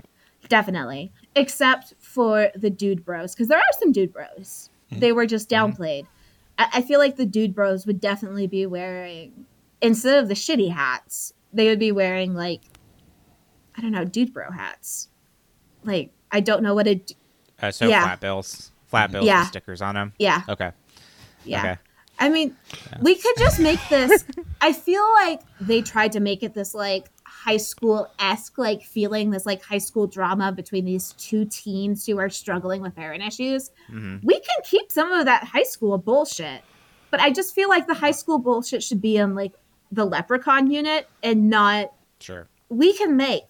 [0.48, 1.12] definitely.
[1.34, 4.70] Except for the dude bros, because there are some dude bros.
[4.90, 6.06] They were just downplayed.
[6.58, 9.46] I-, I feel like the dude bros would definitely be wearing,
[9.82, 12.62] instead of the shitty hats, they would be wearing like,
[13.76, 15.08] I don't know, dude bro hats.
[15.84, 17.16] Like, I don't know what a, d-
[17.60, 18.02] Uh, so Yeah.
[18.02, 19.40] flat bills, flat bills Yeah.
[19.40, 20.12] with stickers on them.
[20.18, 20.72] yeah, Okay.
[21.44, 21.60] yeah.
[21.60, 21.80] Okay.
[22.18, 22.56] I mean,
[23.00, 24.24] we could just make this.
[24.60, 29.30] I feel like they tried to make it this like high school esque like feeling,
[29.30, 33.70] this like high school drama between these two teens who are struggling with parent issues.
[33.88, 36.62] hmm We can keep some of that high school bullshit,
[37.10, 39.52] but I just feel like the high school bullshit should be in like
[39.92, 41.92] the Leprechaun unit and not.
[42.18, 42.48] Sure.
[42.68, 43.44] We can make,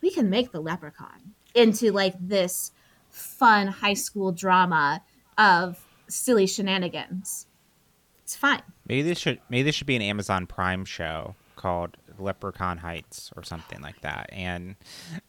[0.00, 2.72] we can make the Leprechaun into like this
[3.10, 5.02] fun high school drama
[5.36, 7.46] of silly shenanigans.
[8.28, 8.60] It's fine.
[8.86, 13.42] Maybe this should maybe this should be an Amazon Prime show called Leprechaun Heights or
[13.42, 14.28] something like that.
[14.32, 14.76] And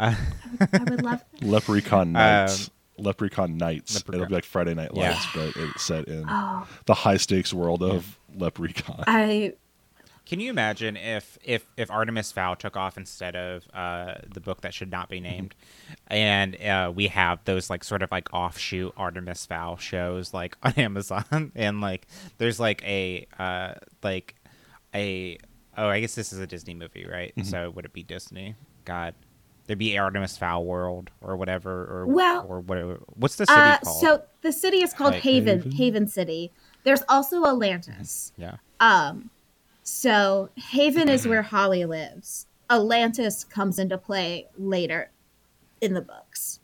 [0.02, 0.16] uh,
[0.60, 1.24] I would love.
[1.42, 2.70] Leprechaun Nights.
[2.98, 3.96] Leprechaun Nights.
[3.96, 5.12] Leprechaun- It'll be like Friday Night Yeah.
[5.12, 9.06] Lights, but it's set in Oh, the high stakes world of Leprechaun.
[9.08, 9.54] I
[10.30, 14.62] can you imagine if if if Artemis Fowl took off instead of uh, the book
[14.62, 15.56] that should not be named,
[16.06, 20.74] and uh, we have those like sort of like offshoot Artemis Fowl shows like on
[20.78, 22.06] Amazon, and like
[22.38, 24.36] there's like a uh, like
[24.94, 25.40] a
[25.76, 27.34] oh I guess this is a Disney movie right?
[27.44, 28.54] So would it be Disney?
[28.86, 29.16] God.
[29.66, 33.02] There'd be Artemis Fowl World or whatever, or Well, or whatever.
[33.14, 34.02] What's the city uh, called?
[34.02, 35.72] so the city is called Like- Haven, Haven?
[35.72, 36.52] Haven City.
[36.84, 38.32] There's also Atlantis.
[38.36, 38.56] yeah.
[38.80, 39.30] Um,
[39.90, 42.46] so Haven is where Holly lives.
[42.70, 45.10] Atlantis comes into play later
[45.82, 46.60] in the books.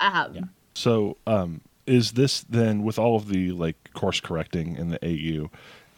[0.00, 0.40] Um, Yeah.
[0.74, 5.50] So, um, is this then with all of the like course correcting in the AU?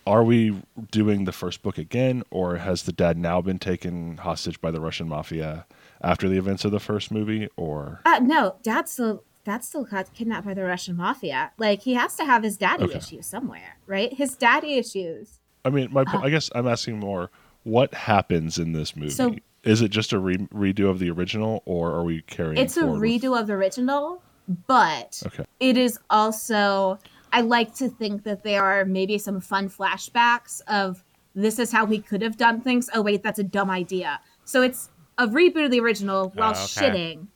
[0.07, 4.59] Are we doing the first book again, or has the dad now been taken hostage
[4.61, 5.67] by the Russian mafia
[6.01, 7.49] after the events of the first movie?
[7.57, 11.53] Or Uh, no, Dad's still Dad's still got kidnapped by the Russian mafia.
[11.59, 12.97] Like he has to have his daddy Okay.
[12.97, 14.15] issues somewhere, right?
[14.15, 15.40] His daddy issues.
[15.65, 16.27] I mean, my po- uh-huh.
[16.27, 17.31] I guess I'm asking more:
[17.65, 19.11] what happens in this movie?
[19.11, 22.57] So- is it just a re- redo of the original, or are we carrying?
[22.57, 24.23] It's a forward with- redo of the original,
[24.67, 25.45] but Okay.
[25.61, 26.99] it is also
[27.33, 31.85] I like to think that there are maybe some fun flashbacks of this is how
[31.85, 32.89] we could have done things.
[32.95, 34.19] Oh wait, that's a dumb idea.
[34.45, 36.89] So it's a reboot of the original while Oh, okay.
[36.91, 37.27] shitting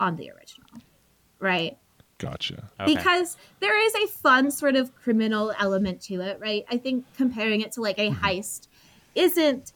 [0.00, 0.66] on the original.
[1.38, 1.76] Right?
[2.24, 2.70] Gotcha.
[2.80, 2.94] Okay.
[2.94, 6.64] because there is a fun sort of criminal element to it, right?
[6.70, 8.68] I think comparing it to like a heist
[9.14, 9.72] isn't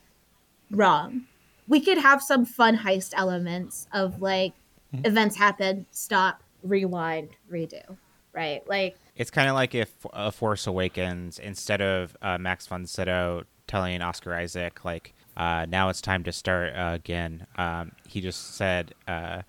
[0.70, 1.22] wrong.
[1.66, 4.54] We could have some fun heist elements of like
[4.92, 7.96] events happen, stop, rewind, redo,
[8.32, 8.66] right?
[8.68, 13.44] Like It's kind of like if uh, Force Awakens, instead of uh, Max von Sydow
[13.66, 18.56] telling Oscar Isaac, like, uh, now it's time to start uh, again, um, he just
[18.56, 19.42] said, uh,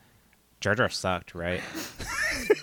[0.60, 1.62] Jar Jar sucked, right?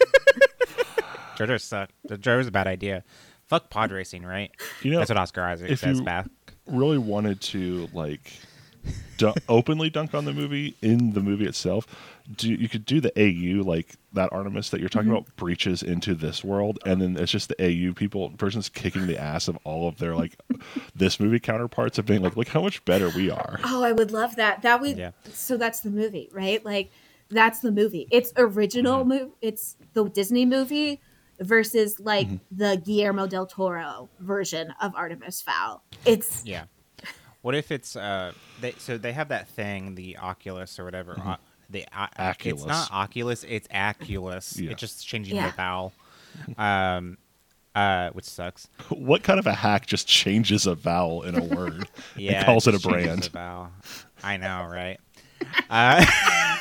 [1.37, 1.93] Jar Jar sucked.
[2.09, 3.05] Jar Jar was a bad idea.
[3.47, 4.51] Fuck pod racing, right?
[4.83, 6.27] You know, That's what Oscar Isaac if says you- back.
[6.67, 8.33] really wanted to like
[9.19, 11.87] du- openly dunk on the movie in the movie itself,
[12.37, 15.19] do you could do the AU like that Artemis that you're talking Mm-hmm.
[15.19, 19.17] about breaches into this world, and then it's just the AU people person's kicking the
[19.21, 20.35] ass of all of their like
[20.97, 23.61] this movie counterparts of being like, look how much better we are.
[23.63, 24.63] Oh, I would love that.
[24.63, 24.99] That would.
[24.99, 25.13] Yeah.
[25.33, 26.65] So that's the movie, right?
[26.65, 26.91] Like
[27.29, 28.09] that's the movie.
[28.11, 29.09] It's original Mm-hmm.
[29.09, 29.31] movie.
[29.41, 31.01] It's the Disney movie
[31.41, 32.37] versus like Mm-hmm.
[32.57, 35.83] the Guillermo del Toro version of Artemis Fowl.
[36.05, 36.65] It's Yeah.
[37.43, 41.37] What if it's uh they so they have that thing the Oculus or whatever uh,
[41.71, 42.53] the uh, Aculos.
[42.55, 44.71] it's not Oculus it's Aculos Yeah.
[44.73, 45.51] it's just changing Yeah.
[45.51, 45.93] the vowel
[46.59, 47.19] um
[47.75, 51.89] uh which sucks What kind of a hack just changes a vowel in a word
[52.17, 53.23] yeah and calls it a brand?
[53.25, 53.69] the vowel.
[54.25, 54.99] I know right
[55.71, 56.05] uh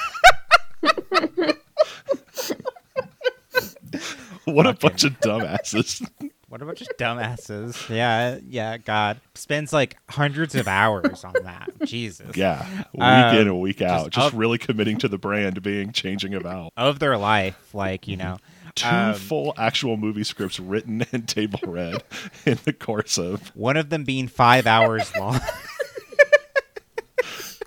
[4.53, 6.07] What a bunch of dumbasses.
[6.49, 7.89] what a bunch of dumbasses.
[7.89, 9.19] Yeah yeah God.
[9.33, 11.69] Spends like hundreds of hours on that.
[11.85, 12.37] Jesus.
[12.37, 15.91] Yeah, week Um, in and week out, just, up- really committing to the brand being
[15.91, 16.71] changing a vowel.
[16.77, 18.37] of their life like you know.
[18.75, 22.03] Two Um, full actual movie scripts written and table read
[22.45, 25.39] in the course of one of them being five hours long.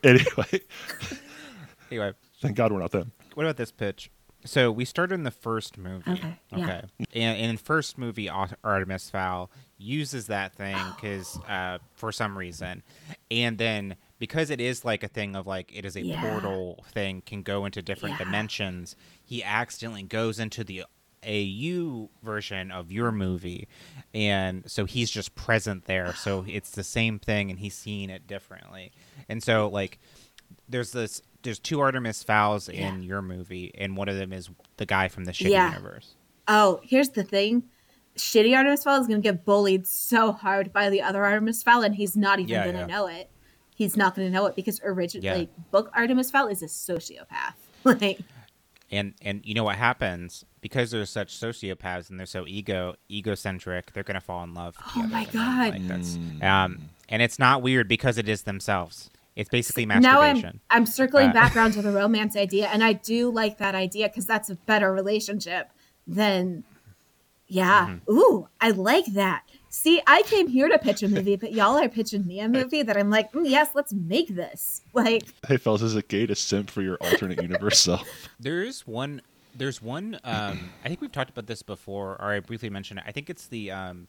[0.04, 0.60] Anyway.
[1.90, 2.12] Anyway.
[2.40, 3.10] Thank god we're not them.
[3.34, 4.10] What about this pitch?
[4.44, 6.10] So we started in the first movie.
[6.10, 6.58] Okay, yeah.
[6.58, 6.82] Okay.
[7.14, 12.82] And in first movie, Artemis Fowl uses that thing because uh, for some reason,
[13.30, 16.20] and then because it is like a thing of like it is a Yeah.
[16.20, 18.24] portal thing can go into different Yeah.
[18.24, 18.96] dimensions.
[19.24, 20.84] He accidentally goes into the
[21.26, 23.66] AU version of your movie,
[24.14, 26.14] and so he's just present there.
[26.14, 28.92] So it's the same thing, and he's seeing it differently.
[29.28, 29.98] And so like
[30.68, 34.86] there's this there's two Artemis Fowls in your movie, and one of them is the
[34.86, 35.70] guy from the shitty Yeah.
[35.70, 36.14] universe.
[36.50, 37.64] oh, here's the thing.
[38.16, 41.82] Shitty Artemis Fowl is going to get bullied so hard by the other Artemis Fowl,
[41.82, 42.86] and he's not even Yeah, going to yeah.
[42.86, 43.30] know it.
[43.76, 45.34] He's not going to know it because originally, Yeah.
[45.36, 47.54] like, book Artemis Fowl is a sociopath.
[47.84, 48.18] Like,
[48.90, 53.92] And and you know what happens because they're such sociopaths and they're so ego egocentric,
[53.92, 54.74] they're gonna fall in love.
[54.96, 55.70] Oh my God.
[55.74, 56.42] Like that's Mm.
[56.42, 56.78] um,
[57.10, 59.10] and it's not weird because it is themselves.
[59.38, 60.42] It's basically masturbation.
[60.42, 60.48] now.
[60.70, 63.74] I'm I'm circling Uh, back around to the romance idea, and I do like that
[63.74, 65.70] idea because that's a better relationship
[66.06, 66.64] than,
[67.46, 67.86] yeah.
[68.08, 68.12] Mm-hmm.
[68.18, 69.44] Ooh, I like that.
[69.70, 72.82] See, I came here to pitch a movie, but y'all are pitching me a movie
[72.82, 74.82] that I'm like, mm, yes, let's make this.
[74.92, 78.08] Like, hey fellas is it gay to simp for your alternate universe self
[78.40, 79.22] There is one.
[79.54, 80.18] There's one.
[80.24, 83.04] Um, I think we've talked about this before, or I briefly mentioned it.
[83.06, 84.08] I think it's the um,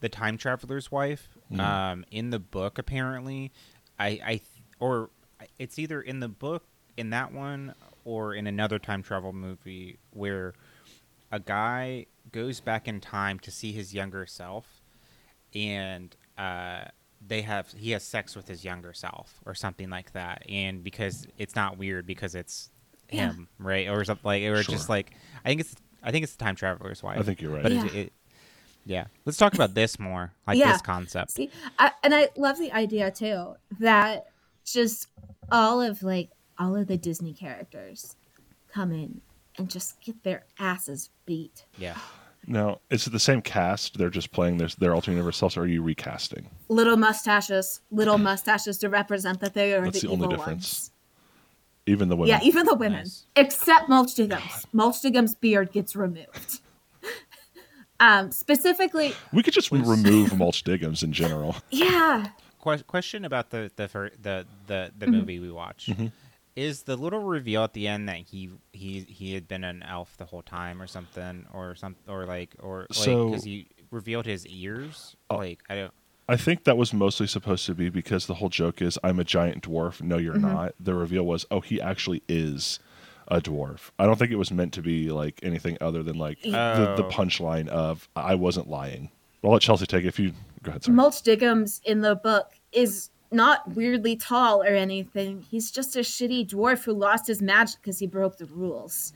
[0.00, 1.28] the time traveler's wife.
[1.58, 3.52] Um, in the book, apparently,
[3.98, 4.40] I, I
[4.78, 5.10] or
[5.58, 6.64] it's either in the book
[6.96, 10.54] in that one or in another time travel movie where
[11.32, 14.82] a guy goes back in time to see his younger self,
[15.54, 16.84] and uh,
[17.26, 21.26] they have he has sex with his younger self or something like that, and because
[21.38, 22.70] it's not weird because it's
[23.10, 23.28] Yeah.
[23.28, 23.88] him, right?
[23.88, 25.12] Or something like, or it's just like
[25.44, 27.18] I think it's I think it's the time traveler's wife.
[27.18, 27.62] I think you're right.
[27.62, 27.84] But Yeah.
[27.86, 28.12] it, it,
[28.86, 30.72] yeah, let's talk about this more, like Yeah.
[30.72, 31.32] this concept.
[31.32, 34.26] see, I, and I love the idea too that
[34.64, 35.08] just
[35.52, 38.16] all of like all of the Disney characters
[38.72, 39.20] come in
[39.58, 41.64] and just get their asses beat.
[41.78, 41.96] Yeah,
[42.46, 45.62] now is it the same cast they're just playing their, their alternate universe selves or
[45.62, 50.12] are you recasting Little mustaches, little mustaches to represent that they are That's the, the
[50.12, 50.56] only evil difference.
[50.74, 50.90] ones.
[51.86, 53.26] even the women Yeah, even the women, Nice.
[53.34, 54.64] except Mulch Diggums.
[54.72, 54.96] Mulch
[55.40, 56.60] beard gets removed.
[58.00, 62.28] Um, specifically, we could just remove mulch diggums in general yeah,
[62.62, 65.14] Que- question about the the fir- the the, the Mm-hmm.
[65.14, 65.90] movie we watched.
[66.54, 70.16] Is the little reveal at the end that he he he had been an elf
[70.16, 74.24] the whole time or something or some or like or like So- because he revealed
[74.26, 75.36] his ears Oh.
[75.36, 75.92] like I don't
[76.28, 79.24] I think that was mostly supposed to be because the whole joke is I'm a
[79.24, 80.00] giant dwarf.
[80.02, 80.52] No, you're Mm-hmm.
[80.54, 80.74] not.
[80.80, 82.80] The reveal was, oh, he actually is
[83.28, 83.90] a dwarf.
[83.98, 87.04] I don't think it was meant to be like anything other than like the, the
[87.04, 87.10] Oh.
[87.10, 89.10] punchline of I wasn't lying.
[89.44, 90.84] I'll let Chelce take it if you go ahead.
[90.84, 90.94] Sorry.
[90.94, 95.44] Mulch Diggums in the book is not weirdly tall or anything.
[95.50, 99.12] He's just a shitty dwarf who lost his magic because he broke the rules.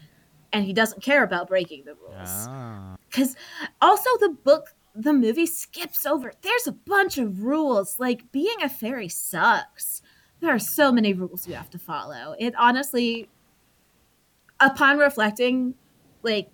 [0.52, 2.46] and he doesn't care about breaking the rules.
[2.48, 2.96] Ah.
[3.08, 3.36] Because
[3.80, 6.32] also the book, the movie skips over.
[6.42, 8.00] There's a bunch of rules.
[8.00, 10.02] Like being a fairy sucks.
[10.40, 12.34] There are so many rules you have to follow.
[12.38, 13.28] It honestly,
[14.61, 15.74] upon reflecting,
[16.22, 16.50] like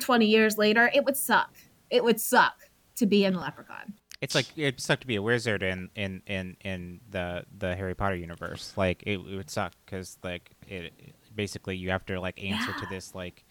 [0.00, 1.54] 20 years later, it would suck.
[1.90, 2.54] It would suck
[2.96, 3.92] to be in LEPrecon.
[4.20, 7.94] It's like it'd suck to be a wizard in in in in the the Harry
[7.94, 8.72] Potter universe.
[8.76, 10.92] Like it, it would suck because like it
[11.34, 13.44] basically you have to like answer to this like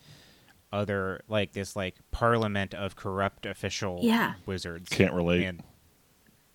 [0.71, 4.36] other like this like parliament of corrupt official Yeah.
[4.45, 4.88] wizards.
[4.89, 5.43] Can't relate.
[5.43, 5.61] And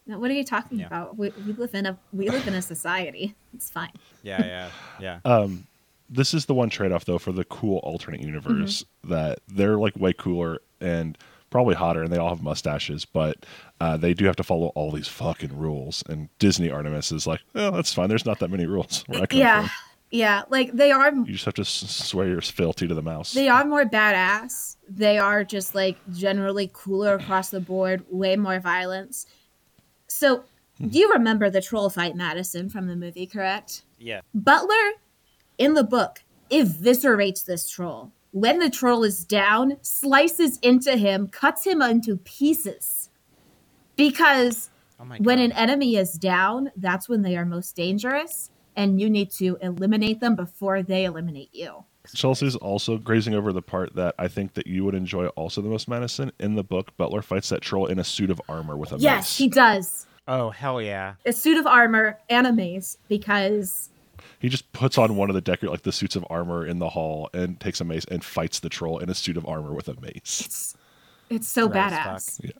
[0.07, 0.87] Now, what are you talking Yeah.
[0.87, 1.19] about?
[1.19, 3.35] We, we live in a we live in a society.
[3.53, 3.93] It's fine.
[4.23, 5.21] yeah, yeah, yeah.
[5.31, 5.67] Um,
[6.09, 9.97] this is the one trade off though for the cool alternate universe that they're like
[9.97, 11.17] way cooler and
[11.51, 13.47] probably hotter and they all have mustaches, but
[13.81, 16.03] uh, they do have to follow all these fucking rules.
[16.09, 18.09] And Disney Artemis is like, oh, that's fine.
[18.09, 19.05] There's not that many rules.
[19.07, 19.71] Where I come Yeah, from.
[20.11, 20.43] yeah.
[20.51, 23.33] Like they are You just have to s- swear your fealty to the mouse.
[23.33, 24.77] they are more badass.
[24.89, 28.05] They are just like generally cooler across the board.
[28.11, 29.27] Way more violence.
[30.09, 30.45] So,
[30.81, 33.27] do you remember the troll fight Madison from the movie?
[33.27, 33.83] Correct.
[33.99, 34.21] yeah.
[34.35, 34.75] Butler,
[35.59, 38.13] in the book, eviscerates this troll.
[38.33, 43.09] When the troll is down, slices into him, cuts him into pieces.
[43.97, 49.11] Because Oh when an enemy is down, that's when they are most dangerous, and you
[49.11, 51.85] need to eliminate them before they eliminate you.
[52.15, 55.69] Chelce's also grazing over the part that I think that you would enjoy also the
[55.69, 56.31] most, Madison.
[56.39, 59.25] In the book, Butler fights that troll in a suit of armor with a Yes,
[59.25, 59.37] mace.
[59.39, 60.07] he does.
[60.29, 61.15] oh hell yeah.
[61.27, 63.91] A suit of armor and a mace because
[64.39, 66.89] He just puts on one of the decor like the suits of armor in the
[66.91, 69.89] hall and takes a mace and fights the troll in a suit of armor with
[69.89, 70.43] a mace.
[70.45, 70.77] it's
[71.31, 72.41] it's so Right badass.
[72.45, 72.51] Yeah.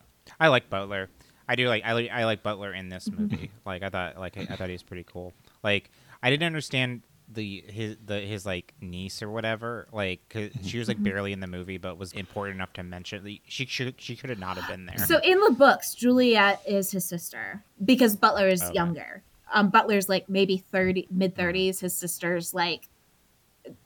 [0.41, 1.09] I like Butler.
[1.49, 3.23] I do like I like I like Butler in this Mm-hmm.
[3.23, 3.51] movie.
[3.65, 5.33] like I thought like I thought he was pretty cool.
[5.63, 5.91] Like
[6.23, 9.87] I didn't understand the his the his like niece or whatever.
[9.93, 11.05] Like 'cause she was like Mm-hmm.
[11.05, 13.23] barely in the movie, but was important enough to mention.
[13.25, 14.99] Like, She should she could have not have been there.
[15.07, 18.75] So in the books, Juliet is his sister because Butler is Okay.
[18.75, 19.23] younger.
[19.53, 21.81] Um, Butler's like maybe thirty, mid thirties.
[21.81, 22.89] His sister's like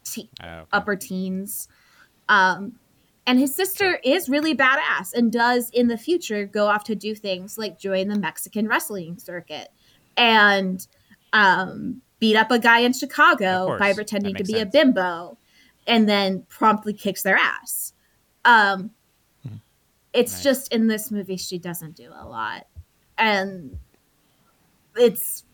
[0.04, 0.66] te- Oh, okay.
[0.72, 1.68] upper teens.
[2.28, 2.76] Um,
[3.26, 7.14] and his sister is really badass and does in the future go off to do
[7.14, 9.68] things like join the Mexican wrestling circuit
[10.16, 10.86] and
[11.32, 14.62] um, beat up a guy in Chicago by pretending to be sense.
[14.62, 15.36] a bimbo
[15.86, 17.92] and then promptly kicks their ass.
[18.44, 18.90] Um,
[20.12, 20.42] it's Nice.
[20.42, 22.66] just in this movie, she doesn't do a lot.
[23.18, 23.78] And
[24.96, 25.44] it's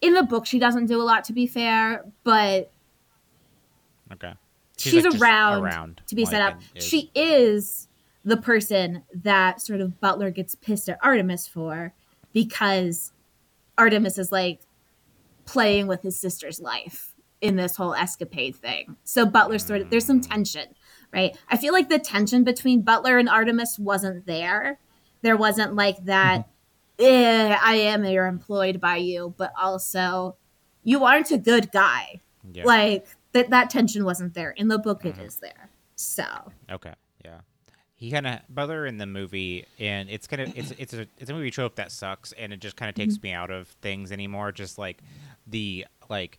[0.00, 2.70] in the book, she doesn't do a lot, to be fair, but
[4.12, 4.34] okay.
[4.76, 6.60] she's, like, just around, to be set up.
[6.74, 7.88] is- She is
[8.24, 11.94] the person that sort of Butler gets pissed at Artemis for
[12.32, 13.12] because
[13.78, 14.60] Artemis is like
[15.46, 18.96] playing with his sister's life in this whole escapade thing.
[19.04, 20.28] So Butler sort of there's some mm.
[20.28, 20.66] tension,
[21.12, 21.36] right?
[21.48, 24.78] I feel like the tension between Butler and Artemis wasn't there.
[25.22, 26.50] There wasn't like that mm-hmm.
[26.98, 30.36] Eh, I am you're employed by you, but also
[30.84, 32.20] you aren't a good guy.
[32.52, 32.64] yeah.
[32.64, 34.50] Like that that tension wasn't there.
[34.52, 35.70] In the book it is there.
[35.96, 36.24] So
[36.70, 36.94] Okay,
[37.24, 37.40] yeah.
[37.94, 41.30] He kind of Butler in the movie, and it's kind of it's it's a it's
[41.30, 43.26] a movie trope that sucks, and it just kind of takes Mm-hmm.
[43.26, 44.52] me out of things anymore.
[44.52, 44.98] Just like
[45.48, 46.38] the like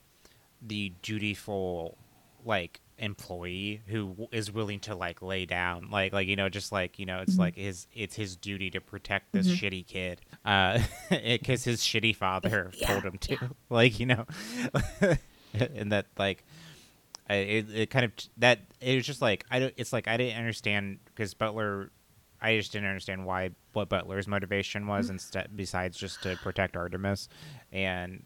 [0.61, 1.97] the dutiful
[2.45, 6.99] like employee who is willing to like lay down like like you know just like
[6.99, 7.41] you know it's Mm-hmm.
[7.41, 10.79] like his it's his duty to protect this shitty kid uh
[11.09, 13.47] because his shitty father Yeah, told him to yeah.
[13.69, 14.25] like you know
[15.53, 16.43] and that like
[17.29, 20.37] it, it kind of that it was just like I don't it's like I didn't
[20.37, 21.91] understand because Butler
[22.41, 25.13] I just didn't understand why what Butler's motivation was Mm-hmm.
[25.15, 27.27] instead besides just to protect Artemis
[27.71, 28.23] and,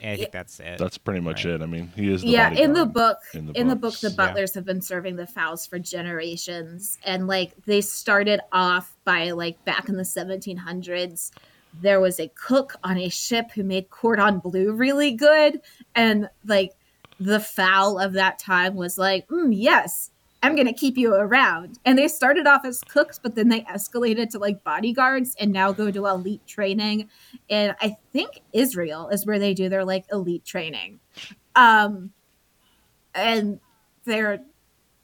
[0.00, 0.78] and I think that's it.
[0.78, 1.54] That's pretty much Right.
[1.54, 1.62] it.
[1.62, 4.00] I mean, he is the yeah, in the book in in the the, book books.
[4.02, 4.16] the Yeah.
[4.16, 9.64] butlers have been serving the fowls for generations and like they started off by like
[9.64, 11.30] back in the 1700s
[11.82, 15.60] there was a cook on a ship who made cordon bleu really good
[15.94, 16.72] and like
[17.20, 20.10] the fowl of that time was like mm, yes
[20.42, 21.78] i'm gonna keep you around.
[21.84, 25.72] And they started off as cooks but then they escalated to like bodyguards and now
[25.72, 27.08] go to elite training.
[27.50, 31.00] And i think israel is where they do their like elite training.
[31.54, 32.12] Um
[33.14, 33.60] and
[34.04, 34.40] they're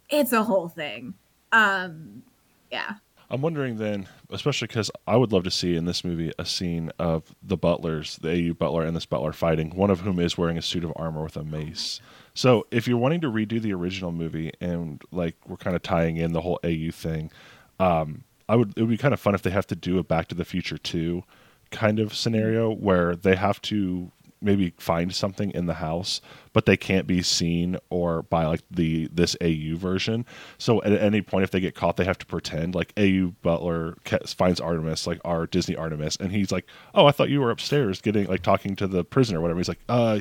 [0.09, 1.15] it's a whole thing.
[1.53, 2.23] Um
[2.71, 2.95] yeah.
[3.33, 6.91] I'm wondering then, especially because I would love to see in this movie a scene
[6.99, 10.59] of the butlers, the AU butler and this butler fighting, one of whom is wearing
[10.59, 11.99] a suit of armor with a mace.
[12.35, 16.17] So if you're wanting to redo the original movie and like we're kind of tying
[16.17, 17.31] in the whole AU thing,
[17.79, 20.03] um, I would it would be kind of fun if they have to do a
[20.03, 21.23] Back to the Future 2
[21.71, 24.13] kind of scenario where they have to
[24.43, 26.21] maybe find something in the house,
[26.53, 30.27] but they can't be seen or by like the this AU version.
[30.59, 33.97] So at any point, if they get caught, they have to pretend like AU Butler
[34.27, 38.01] finds Artemis, like our Disney Artemis, and he's like, "Oh, I thought you were upstairs
[38.01, 40.21] getting like talking to the prisoner, or whatever." He's like, "Uh,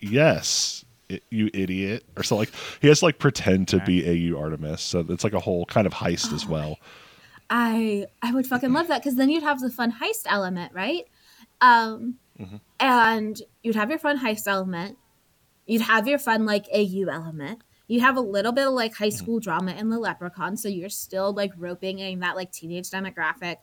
[0.00, 0.84] yes."
[1.30, 2.50] You idiot, or so like
[2.80, 5.86] he has to like pretend to be AU Artemis, so it's like a whole kind
[5.86, 6.78] of heist as well.
[7.50, 11.04] I I would fucking love that because then you'd have the fun heist element, right?
[11.60, 12.56] Um, mm-hmm.
[12.80, 14.98] and you'd have your fun heist element.
[15.64, 17.62] You'd have your fun like AU element.
[17.88, 19.16] You have a little bit of like high mm-hmm.
[19.16, 23.58] school drama in the LEPrecon, so you're still like roping in that like teenage demographic,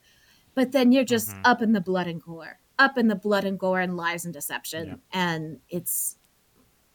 [0.56, 1.41] but then you're just mm-hmm.
[1.44, 4.34] up in the blood and gore, up in the blood and gore and lies and
[4.34, 4.96] deception, Yeah.
[5.12, 6.16] and it's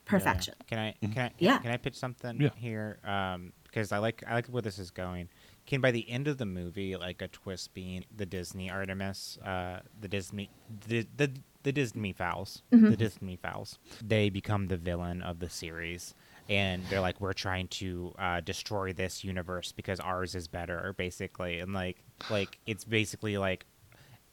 [0.09, 0.55] perfection.
[0.67, 1.59] Can I can I Yeah.
[1.59, 2.51] can I pitch something Yeah.
[2.57, 2.99] here?
[3.05, 5.29] Um, because I like I like where this is going.
[5.67, 9.81] Can by the end of the movie, like a twist being the Disney Artemis, uh,
[9.99, 11.33] the Disney the the,
[11.63, 16.15] the Disney fowls, the Disney fowls, they become the villain of the series.
[16.49, 21.59] And they're like, we're trying to uh, destroy this universe because ours is better, basically.
[21.59, 23.67] And like, like it's basically like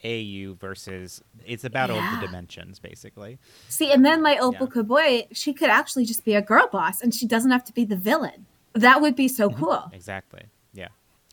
[0.06, 3.38] AU versus it's a battle of the dimensions, basically.
[3.68, 4.82] See, and then my Opal Yeah.
[4.82, 7.84] Koboi, she could actually just be a girl boss, and she doesn't have to be
[7.84, 8.46] the villain.
[8.74, 9.90] That would be so cool.
[9.92, 10.42] Exactly.
[10.72, 10.88] Yeah.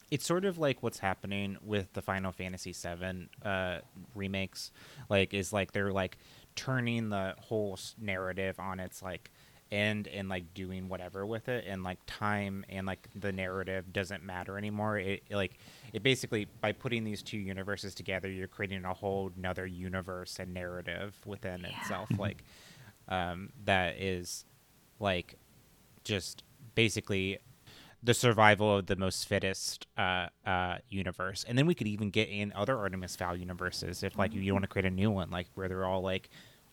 [0.09, 3.79] It's sort of like what's happening with the Final Fantasy VII uh,
[4.15, 4.71] remakes.
[5.09, 6.17] Like, is like they're like
[6.55, 9.31] turning the whole narrative on its like
[9.71, 14.23] end and like doing whatever with it, and like time and like the narrative doesn't
[14.23, 14.97] matter anymore.
[14.99, 15.57] It like
[15.93, 20.53] it basically by putting these two universes together, you're creating a whole another universe and
[20.53, 22.09] narrative within itself.
[22.17, 22.43] Like,
[23.07, 24.45] um, that is
[24.99, 25.35] like
[26.03, 27.37] just basically
[28.01, 32.27] the survival of the most fittest uh, uh, universe, and then we could even get
[32.27, 35.47] in other Artemis Fowl universes if like you want to create a new one, like
[35.53, 36.29] where they're all like,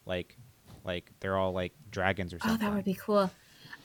[0.07, 0.39] like,
[0.83, 2.67] like they're all like dragons or something.
[2.67, 3.31] Oh, that would be cool.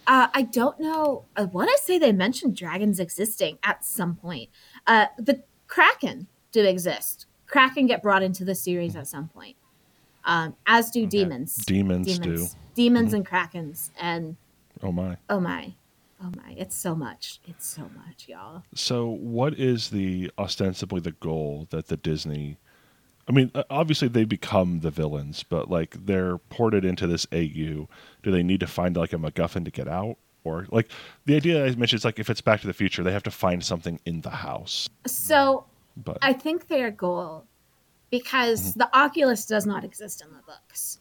[0.07, 1.25] Uh, I don't know.
[1.35, 4.49] I want to say they mentioned dragons existing at some point.
[4.87, 7.25] Uh, the Kraken do exist.
[7.47, 9.55] Kraken get brought into the series at some point,
[10.23, 11.55] um, as do demons.
[11.55, 12.47] Demons do.
[12.73, 13.91] Demons and Krakens.
[13.99, 14.35] And
[14.83, 15.17] Oh my.
[15.29, 15.73] oh my.
[16.21, 16.53] Oh my.
[16.57, 17.39] It's so much.
[17.47, 18.63] It's so much, y'all.
[18.73, 22.57] So, what is the ostensibly the goal that the Disney?
[23.27, 27.87] I mean, obviously they become the villains, but like they're ported into this AU.
[28.21, 30.89] Do they need to find like a MacGuffin to get out, or like
[31.25, 33.31] the idea I mentioned is like if it's Back to the Future, they have to
[33.31, 34.87] find something in the house.
[35.05, 35.65] So
[35.97, 37.45] But I think their goal,
[38.09, 38.79] because mm-hmm.
[38.79, 40.99] the Oculus does not exist in the books,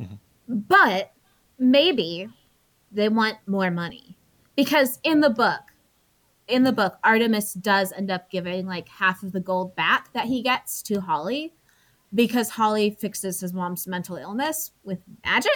[0.00, 0.14] mm-hmm.
[0.48, 1.12] but
[1.58, 2.28] maybe
[2.92, 4.16] they want more money.
[4.56, 5.60] Because in the book,
[6.46, 10.26] in the book, Artemis does end up giving like half of the gold back that
[10.26, 11.54] he gets to Holly.
[12.14, 15.50] Because Holly fixes his mom's mental illness with magic.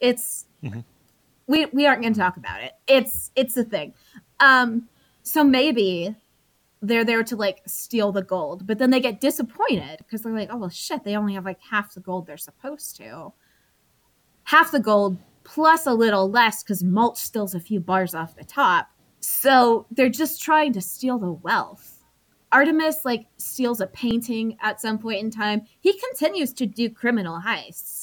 [0.00, 0.80] It's mm-hmm.
[1.52, 2.72] We we aren't going to talk about it.
[2.88, 3.92] It's it's the thing.
[4.40, 4.88] Um,
[5.22, 6.16] so maybe
[6.80, 10.48] they're there to like steal the gold, but then they get disappointed because they're like,
[10.50, 13.32] oh well, shit, they only have like half the gold they're supposed to.
[14.44, 18.44] Half the gold plus a little less because mulch steals a few bars off the
[18.44, 18.88] top.
[19.20, 22.02] So they're just trying to steal the wealth.
[22.50, 25.62] Artemis like steals a painting at some point in time.
[25.80, 28.01] He continues to do criminal heists.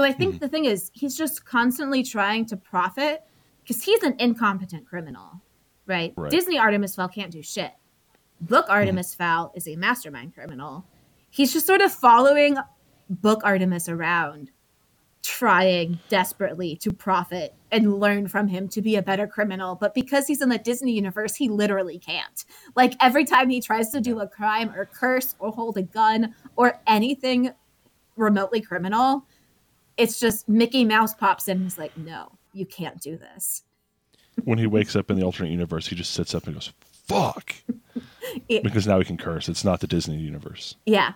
[0.00, 0.38] So I think mm-hmm.
[0.38, 3.22] the thing is he's just constantly trying to profit
[3.62, 5.42] because he's an incompetent criminal,
[5.84, 6.14] right?
[6.16, 6.30] Right.
[6.30, 7.72] Disney Artemis Fowl can't do shit.
[8.40, 8.72] Book mm-hmm.
[8.72, 10.86] Artemis Fowl is a mastermind criminal.
[11.28, 12.56] He's just sort of following
[13.10, 14.50] Book Artemis around,
[15.22, 19.74] trying desperately to profit and learn from him to be a better criminal.
[19.74, 22.46] But because he's in the Disney universe, he literally can't.
[22.74, 26.34] Like every time he tries to do a crime or curse or hold a gun
[26.56, 27.52] or anything
[28.16, 29.26] remotely criminal,
[30.00, 33.62] it's just Mickey Mouse pops in and he's like, no, you can't do this.
[34.44, 36.72] when he wakes up in the alternate universe, he just sits up and goes,
[37.06, 37.54] "Fuck,"
[38.48, 39.48] It- because now he can curse.
[39.48, 40.76] It's not the Disney universe.
[40.86, 41.12] yeah.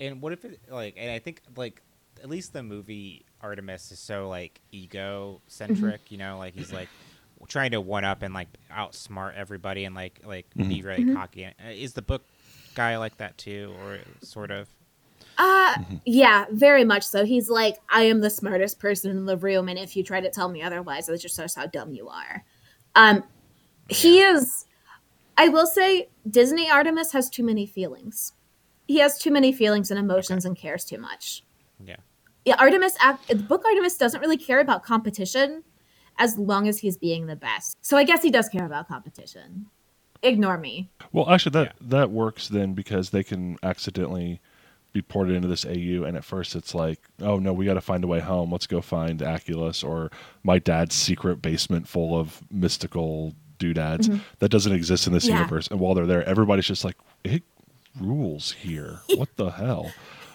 [0.00, 0.94] And what if it like?
[0.98, 1.80] And I think like
[2.22, 6.10] at least the movie Artemis is so like ego centric.
[6.10, 6.88] You know, like he's like
[7.46, 11.44] trying to one up and like outsmart everybody and like like be really cocky.
[11.46, 12.22] Uh, Is the book
[12.74, 14.66] guy like that too, or sort of?
[15.44, 15.74] Uh
[16.04, 17.24] yeah, very much so.
[17.24, 20.30] He's like, I am the smartest person in the room, and if you try to
[20.30, 22.44] tell me otherwise, that's just shows how dumb you are.
[22.94, 23.24] Um
[23.88, 24.66] he is
[25.36, 28.34] I will say Disney Artemis has too many feelings.
[28.86, 31.42] He has too many feelings and emotions and cares too much.
[31.84, 31.96] Yeah.
[32.44, 35.64] Yeah, Artemis act the book Artemis doesn't really care about competition
[36.18, 37.76] as long as he's being the best.
[37.80, 39.66] So I guess he does care about competition.
[40.22, 40.88] Ignore me.
[41.10, 44.40] Well, actually, that that works then because they can accidentally
[44.92, 47.80] be ported into this AU, and at first it's like, oh no, we got to
[47.80, 48.50] find a way home.
[48.52, 50.10] Let's go find Aculos or
[50.42, 55.34] my dad's secret basement full of mystical doodads that doesn't exist in this Yeah.
[55.38, 55.68] universe.
[55.68, 57.42] And while they're there, everybody's just like, it
[58.00, 59.00] rules here.
[59.16, 59.92] what the hell?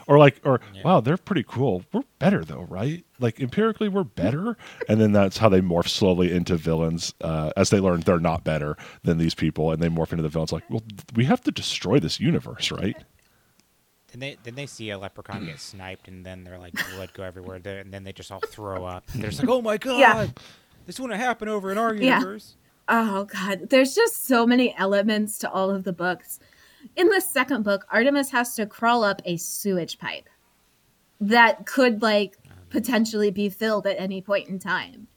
[0.08, 1.84] Or like, or wow, they're pretty cool.
[1.92, 3.04] We're better though, right?
[3.20, 4.56] Like empirically, we're better.
[4.88, 8.46] And then that's how they morph slowly into villains uh, as they learn they're not
[8.46, 10.54] better than these people, and they morph into the villains.
[10.54, 10.82] Like, well,
[11.16, 12.96] we have to destroy this universe, right?
[14.18, 17.24] Then they then they see a leprechaun get sniped, and then they're like blood go
[17.24, 19.04] everywhere, there, and then they just all throw up.
[19.14, 20.28] And they're just like, "Oh my god, Yeah.
[20.86, 22.18] this wouldn't happen over in our Yeah.
[22.20, 22.56] universe."
[22.88, 26.40] Oh god, there's just so many elements to all of the books.
[26.96, 30.30] In the second book, Artemis has to crawl up a sewage pipe
[31.20, 35.08] that could like oh, potentially be filled at any point in time.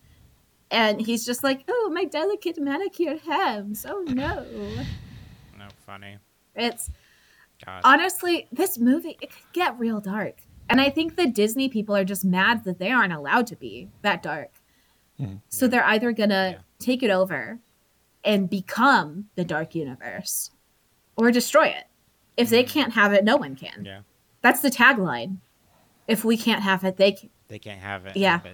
[0.72, 3.86] And he's just like, "Oh, my delicate manicured hands.
[3.88, 4.44] Oh no."
[5.58, 6.16] No funny.
[6.54, 6.90] It's
[7.64, 7.80] God.
[7.84, 10.36] honestly, this movie it could get real dark.
[10.68, 13.88] And I think the Disney people are just mad that they aren't allowed to be
[14.02, 14.50] that dark.
[15.18, 15.36] Hmm.
[15.48, 16.62] So they're either going to Yeah.
[16.78, 17.58] take it over
[18.24, 20.50] and become the dark universe
[21.16, 21.84] or destroy it.
[22.36, 22.68] If they hmm.
[22.68, 23.84] can't have it, no one can.
[23.84, 24.00] yeah,
[24.42, 25.38] That's the tagline.
[26.06, 27.30] If we can't have it, they can.
[27.48, 28.16] they can't have it.
[28.16, 28.38] Yeah.
[28.42, 28.52] But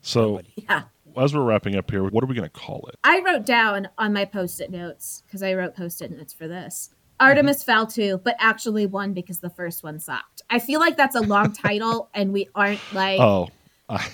[0.00, 0.40] So.
[0.56, 0.84] Yeah.
[1.16, 2.96] as we're wrapping up here, what are we going to call it?
[3.04, 6.90] I wrote down on my post-it notes because I wrote post-it notes for this.
[7.20, 10.42] Artemis Fowl 2, but actually won because the first one sucked.
[10.50, 13.48] I feel like that's a long title and we aren't like Oh,
[13.88, 14.06] I,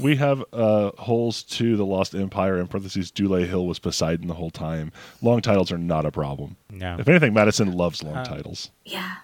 [0.00, 3.10] we have uh, holes to the Lost Empire in parentheses.
[3.10, 4.92] Dule Hill was Poseidon the whole time.
[5.20, 6.56] Long titles are not a problem.
[6.70, 6.96] no.
[6.98, 8.70] If anything, Madison loves long Uh, titles.
[8.84, 9.16] yeah.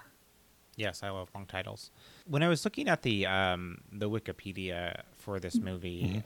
[0.75, 1.91] Yes, I love long titles.
[2.27, 6.23] When I was looking at the um, the Wikipedia for this movie,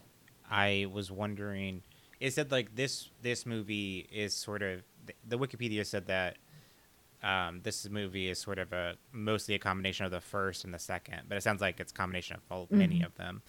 [0.50, 1.84] I was wondering.
[2.22, 4.84] It said like this this movie is sort of
[5.28, 6.38] the Wikipedia said that
[7.28, 10.80] um, this movie is sort of a mostly a combination of the first and the
[10.80, 13.42] second, but it sounds like it's a combination of all, many of them.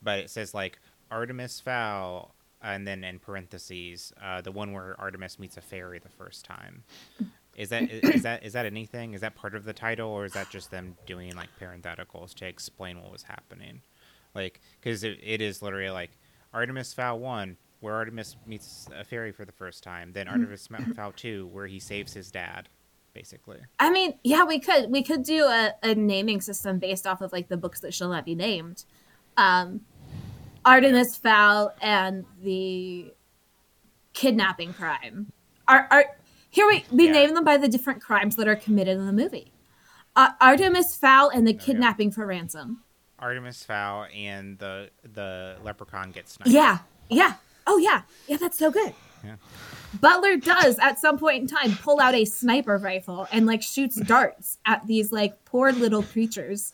[0.00, 0.78] But it says like
[1.10, 6.08] Artemis Fowl, and then in parentheses, uh, the one where Artemis meets a fairy the
[6.08, 6.84] first time.
[7.56, 9.14] Is that is that is that anything?
[9.14, 12.46] Is that part of the title, or is that just them doing like parentheticals to
[12.46, 13.82] explain what was happening?
[14.34, 16.10] Like, because it, it is literally like
[16.52, 21.12] Artemis Fowl one, where Artemis meets a fairy for the first time, then Artemis Fowl
[21.12, 22.68] two, where he saves his dad,
[23.14, 23.58] basically.
[23.78, 27.32] I mean, yeah, we could we could do a, a naming system based off of
[27.32, 28.84] like the books that shall not be named.
[29.36, 29.80] Um
[30.64, 33.12] Artemis Fowl and the
[34.12, 35.32] kidnapping crime.
[35.68, 36.04] Are are
[36.50, 37.12] here we we Yeah.
[37.12, 39.52] name them by the different crimes that are committed in the movie.
[40.16, 41.60] Uh, Artemis Fowl and the yeah.
[41.60, 42.82] kidnapping for ransom.
[43.18, 46.50] Artemis Fowl and the the leprechaun gets sniped.
[46.50, 47.34] Yeah, yeah.
[47.66, 48.36] Oh yeah, yeah.
[48.36, 48.94] That's so good.
[49.24, 49.36] Yeah.
[50.00, 53.96] Butler does at some point in time pull out a sniper rifle and like shoots
[53.96, 56.72] darts at these like poor little creatures.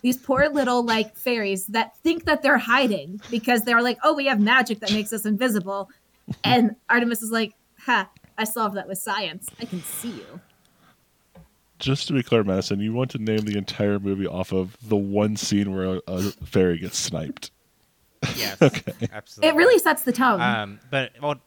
[0.00, 4.26] These poor little like fairies that think that they're hiding because they're like, oh, we
[4.26, 5.90] have magic that makes us invisible.
[6.44, 9.48] And Artemis is like, ha, I solved that with science.
[9.60, 10.40] I can see you.
[11.78, 14.96] Just to be clear, Madison, you want to name the entire movie off of the
[14.96, 17.50] one scene where a, a fairy gets sniped.
[18.36, 18.56] Yes.
[18.62, 18.92] okay.
[19.12, 19.48] Absolutely.
[19.48, 20.40] It really sets the tone.
[20.40, 21.40] Um, but well,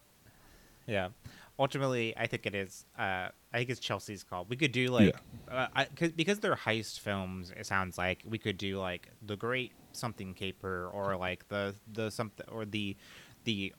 [0.88, 1.10] yeah.
[1.58, 2.86] Ultimately, I think it is.
[2.98, 4.46] Uh, I think it's Chelce's call.
[4.50, 5.16] We could do like,
[5.50, 7.54] uh, I, cause, because they're heist films.
[7.58, 12.10] It sounds like we could do like the Great Something Caper, or like the the
[12.12, 12.98] something, or the
[13.46, 13.74] the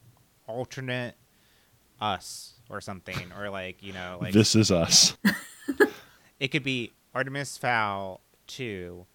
[0.47, 1.15] alternate
[2.01, 5.15] Us, or something, or like you know, like this is us.
[6.39, 9.05] it could be Artemis Fowl two,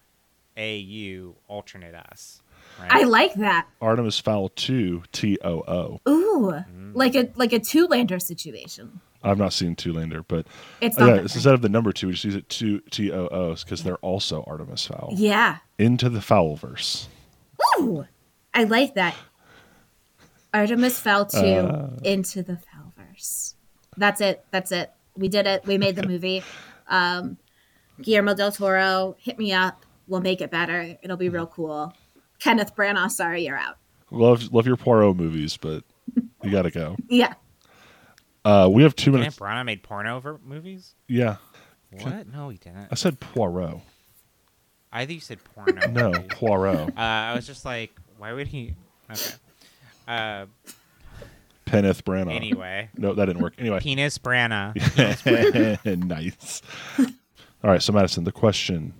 [0.57, 2.41] AU alternate Us.
[2.79, 2.91] Right?
[2.91, 3.67] I like that.
[3.81, 6.01] Artemis Fowl 2 T O O.
[6.09, 6.95] Ooh, mm.
[6.95, 8.99] like a like a two lander situation.
[9.23, 10.45] I've not seen Two-Lander, but
[10.81, 13.11] It's not yeah, it's instead of the number two, we just use it two T
[13.11, 15.13] O O's because they're also Artemis Fowl.
[15.15, 15.59] Yeah.
[15.77, 17.07] Into the Fowlverse.
[17.79, 18.05] Ooh,
[18.53, 19.15] I like that.
[20.53, 21.89] Artemis fell to uh.
[22.03, 23.55] into the Fowlverse.
[23.97, 24.45] That's it.
[24.51, 24.91] That's it.
[25.15, 25.65] We did it.
[25.65, 26.43] We made the movie.
[26.87, 27.37] Um,
[28.01, 29.85] Guillermo del Toro, hit me up.
[30.07, 30.97] We'll make it better.
[31.01, 31.35] It'll be mm-hmm.
[31.35, 31.93] real cool.
[32.43, 33.77] Kenneth Branagh, sorry you're out.
[34.11, 35.83] Love love your Poirot movies, but
[36.43, 36.95] you got to go.
[37.09, 37.33] Yeah.
[38.45, 39.39] Uh, we have two Kenneth minutes.
[39.39, 40.95] Branagh made porno ver- movies.
[41.07, 41.37] Yeah,
[42.01, 42.27] What?
[42.27, 42.87] No, he didn't.
[42.91, 43.79] I said Poirot.
[44.91, 45.87] I think you said porno.
[45.91, 46.11] No.
[46.29, 46.89] Poirot.
[46.89, 48.75] Uh, I was just like, why would he?
[49.09, 49.31] Okay.
[50.07, 50.45] Uh,
[51.65, 52.35] Penneth Branagh.
[52.35, 53.53] anyway, No, that didn't work.
[53.57, 54.75] Anyway, penis Branagh.
[56.05, 56.61] nice.
[56.99, 58.93] All right, so Madison, the question: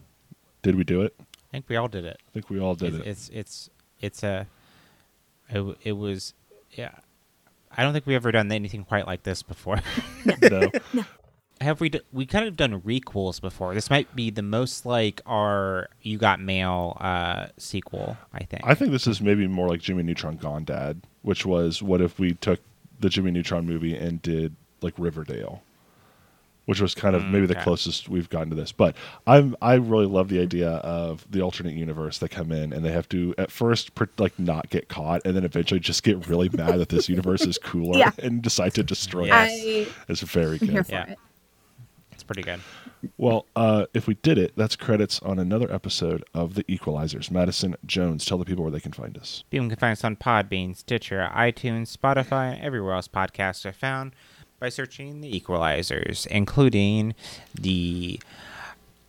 [0.62, 1.14] Did we do it?
[1.54, 2.20] I think we all did it.
[2.28, 3.10] I think we all did it's, it.
[3.10, 3.70] it's it's
[4.02, 4.48] it's a.
[5.50, 6.34] It, it was
[6.72, 6.92] yeah.
[7.76, 9.80] I don't think we ever done anything quite like this before.
[10.42, 10.72] no.
[11.62, 13.76] have we d- we kind of done requels before?
[13.76, 18.18] This might be the most like our You Got Mail uh, sequel.
[18.34, 18.64] I think.
[18.66, 22.18] I think this is maybe more like Jimmy Neutron Gone Dad, which was what if
[22.18, 22.60] we took
[23.00, 25.62] the Jimmy Neutron movie and did like Riverdale,
[26.66, 27.64] which was kind of maybe the okay.
[27.64, 28.72] closest we've gotten to this.
[28.72, 28.96] But
[29.28, 32.92] I'm I really love the idea of the alternate universe that come in and they
[32.92, 36.50] have to at first per, like not get caught and then eventually just get really
[36.54, 38.12] mad that this universe is cooler Yeah.
[38.20, 39.52] and decide to destroy Yes.
[39.64, 39.88] it.
[40.08, 40.86] It's very good.
[40.90, 41.12] Yeah.
[41.12, 41.20] it.
[42.12, 42.62] it's pretty good.
[43.18, 47.30] Well, uh, if we did it, that's credits on another episode of The Equelizers.
[47.30, 49.44] Madison Jones, tell the people where they can find us.
[49.52, 54.14] People can find us on Podbean, Stitcher, iTunes, Spotify, and everywhere else podcasts are found
[54.64, 57.14] by searching the Equelizers, including
[57.54, 58.18] the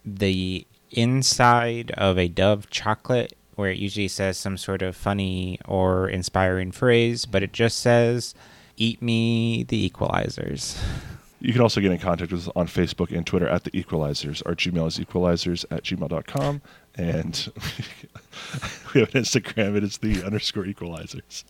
[0.05, 6.09] the inside of a Dove chocolate, where it usually says some sort of funny or
[6.09, 8.35] inspiring phrase, but it just says
[8.77, 10.77] "Eat me, the Equelizers."
[11.45, 14.43] You can also get in contact with us on Facebook and Twitter at The Equelizers.
[14.47, 16.63] Our Gmail is equelizers at gmail.com.
[16.95, 17.53] And
[18.95, 21.45] we have an Instagram, it is The underscore equelizers.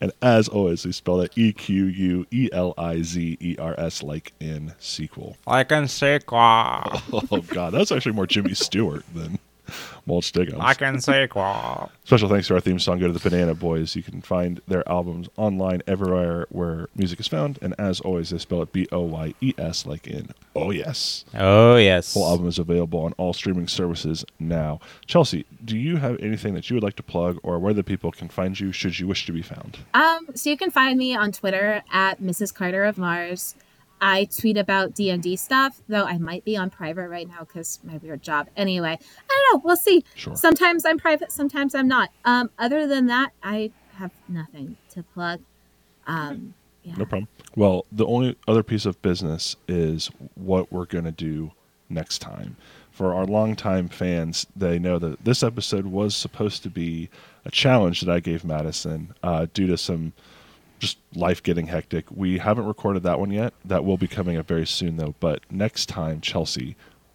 [0.00, 3.74] And as always, we spell that E Q U E L I Z E R
[3.76, 5.36] S, like in sequel.
[5.48, 6.38] Like in sequel.
[7.32, 7.72] Oh, God.
[7.72, 9.40] That's actually more Jimmy Stewart than
[10.06, 10.58] Mulch Diggums.
[10.58, 11.90] Like in sequel.
[12.04, 13.94] Special thanks to our theme song, Go to the BananaBoyes.
[13.96, 17.58] You can find their albums online everywhere where music is found.
[17.62, 21.24] And as always, they spell it B O Y E S, like in Oh Yes.
[21.34, 22.12] Oh yes.
[22.12, 24.80] Full album is available on all streaming services now.
[25.06, 28.10] Chelce, do you have anything that you would like to plug or where the people
[28.10, 29.78] can find you should you wish to be found?
[29.94, 32.52] Um, so you can find me on Twitter at Mrs.
[32.54, 33.54] Carter of Mars.
[34.00, 37.40] I tweet about D and D stuff, though I might be on private right now
[37.40, 38.48] because my weird job.
[38.56, 39.62] Anyway, I don't know.
[39.64, 40.04] We'll see.
[40.14, 40.36] Sure.
[40.36, 42.10] Sometimes I'm private, sometimes I'm not.
[42.24, 45.40] Um, other than that, I have nothing to plug.
[46.06, 46.94] Um, yeah.
[46.96, 47.28] No problem.
[47.56, 51.52] Well, the only other piece of business is what we're going to do
[51.88, 52.56] next time.
[52.90, 57.08] For our longtime fans, they know that this episode was supposed to be
[57.44, 60.12] a challenge that I gave Madison uh, due to some
[60.80, 62.06] just life getting hectic.
[62.10, 63.54] We haven't recorded that one yet.
[63.64, 65.14] That will be coming up very soon, though.
[65.20, 66.74] But next time, Chelce,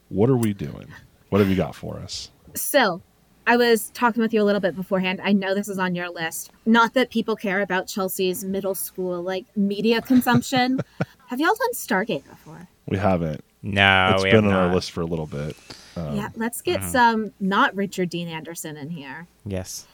[0.10, 0.88] what are we doing?
[1.30, 2.32] What have you got for us?
[2.54, 3.02] So,
[3.48, 5.20] I was talking with you a little bit beforehand.
[5.24, 6.52] I know this is on your list.
[6.66, 10.80] Not that people care about Chelce's middle school like media consumption.
[11.28, 12.68] have y'all done Stargate before?
[12.88, 13.44] We haven't.
[13.62, 15.56] No, it's we been have on our list for a little bit.
[15.96, 16.90] Um, yeah, let's get uh-huh.
[16.90, 19.28] some not Richard Dean Anderson in here.
[19.46, 19.88] Yes.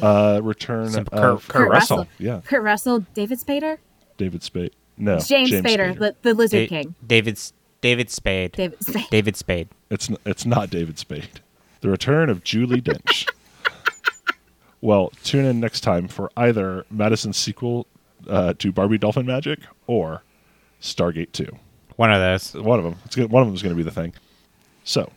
[0.00, 2.06] Uh, return Some of Kurt- Kurt Russell.
[2.18, 3.78] Yeah, Kurt Russell, David Spader,
[4.16, 4.74] David Spade.
[4.96, 6.94] No, James, Spader, The, the Lizard Da- King.
[7.06, 8.52] David's David Spade.
[8.52, 9.06] David Spade.
[9.10, 9.68] David Spade.
[9.90, 11.40] It's n- it's not David Spade.
[11.80, 13.26] The return of Judi Dench.
[14.80, 17.86] well, tune in next time for either Madison's sequel
[18.28, 20.22] uh, to Barbie Dolphin Magic or
[20.80, 21.56] Stargate Two.
[21.96, 22.54] One of those.
[22.54, 22.96] One of them.
[23.04, 24.12] It's gonna, one of them is going to be the thing.
[24.84, 25.10] So,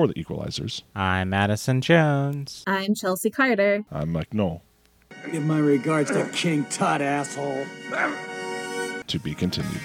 [0.00, 2.64] for the Equelizers, I'm Madison Jones.
[2.66, 3.84] I'm Chelce Carter.
[3.92, 4.62] I'm Mike Knoll.
[5.30, 7.66] Give my regards to King Tut, asshole.
[9.06, 9.82] To be continued.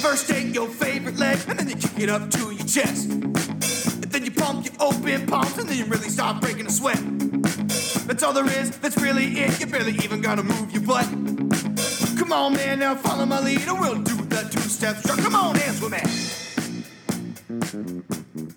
[0.00, 3.10] First take your favorite leg and then you kick it up to your chest.
[3.10, 7.00] And then you pump your open palms and then you really start breaking a sweat.
[8.06, 9.58] That's all there is, that's really it.
[9.58, 11.06] You barely even gotta move your butt.
[12.16, 15.18] Come on, man, now follow my lead and we'll do the two step strut.
[15.18, 16.43] Come on, dance with me.
[17.50, 18.53] Mm-hmm.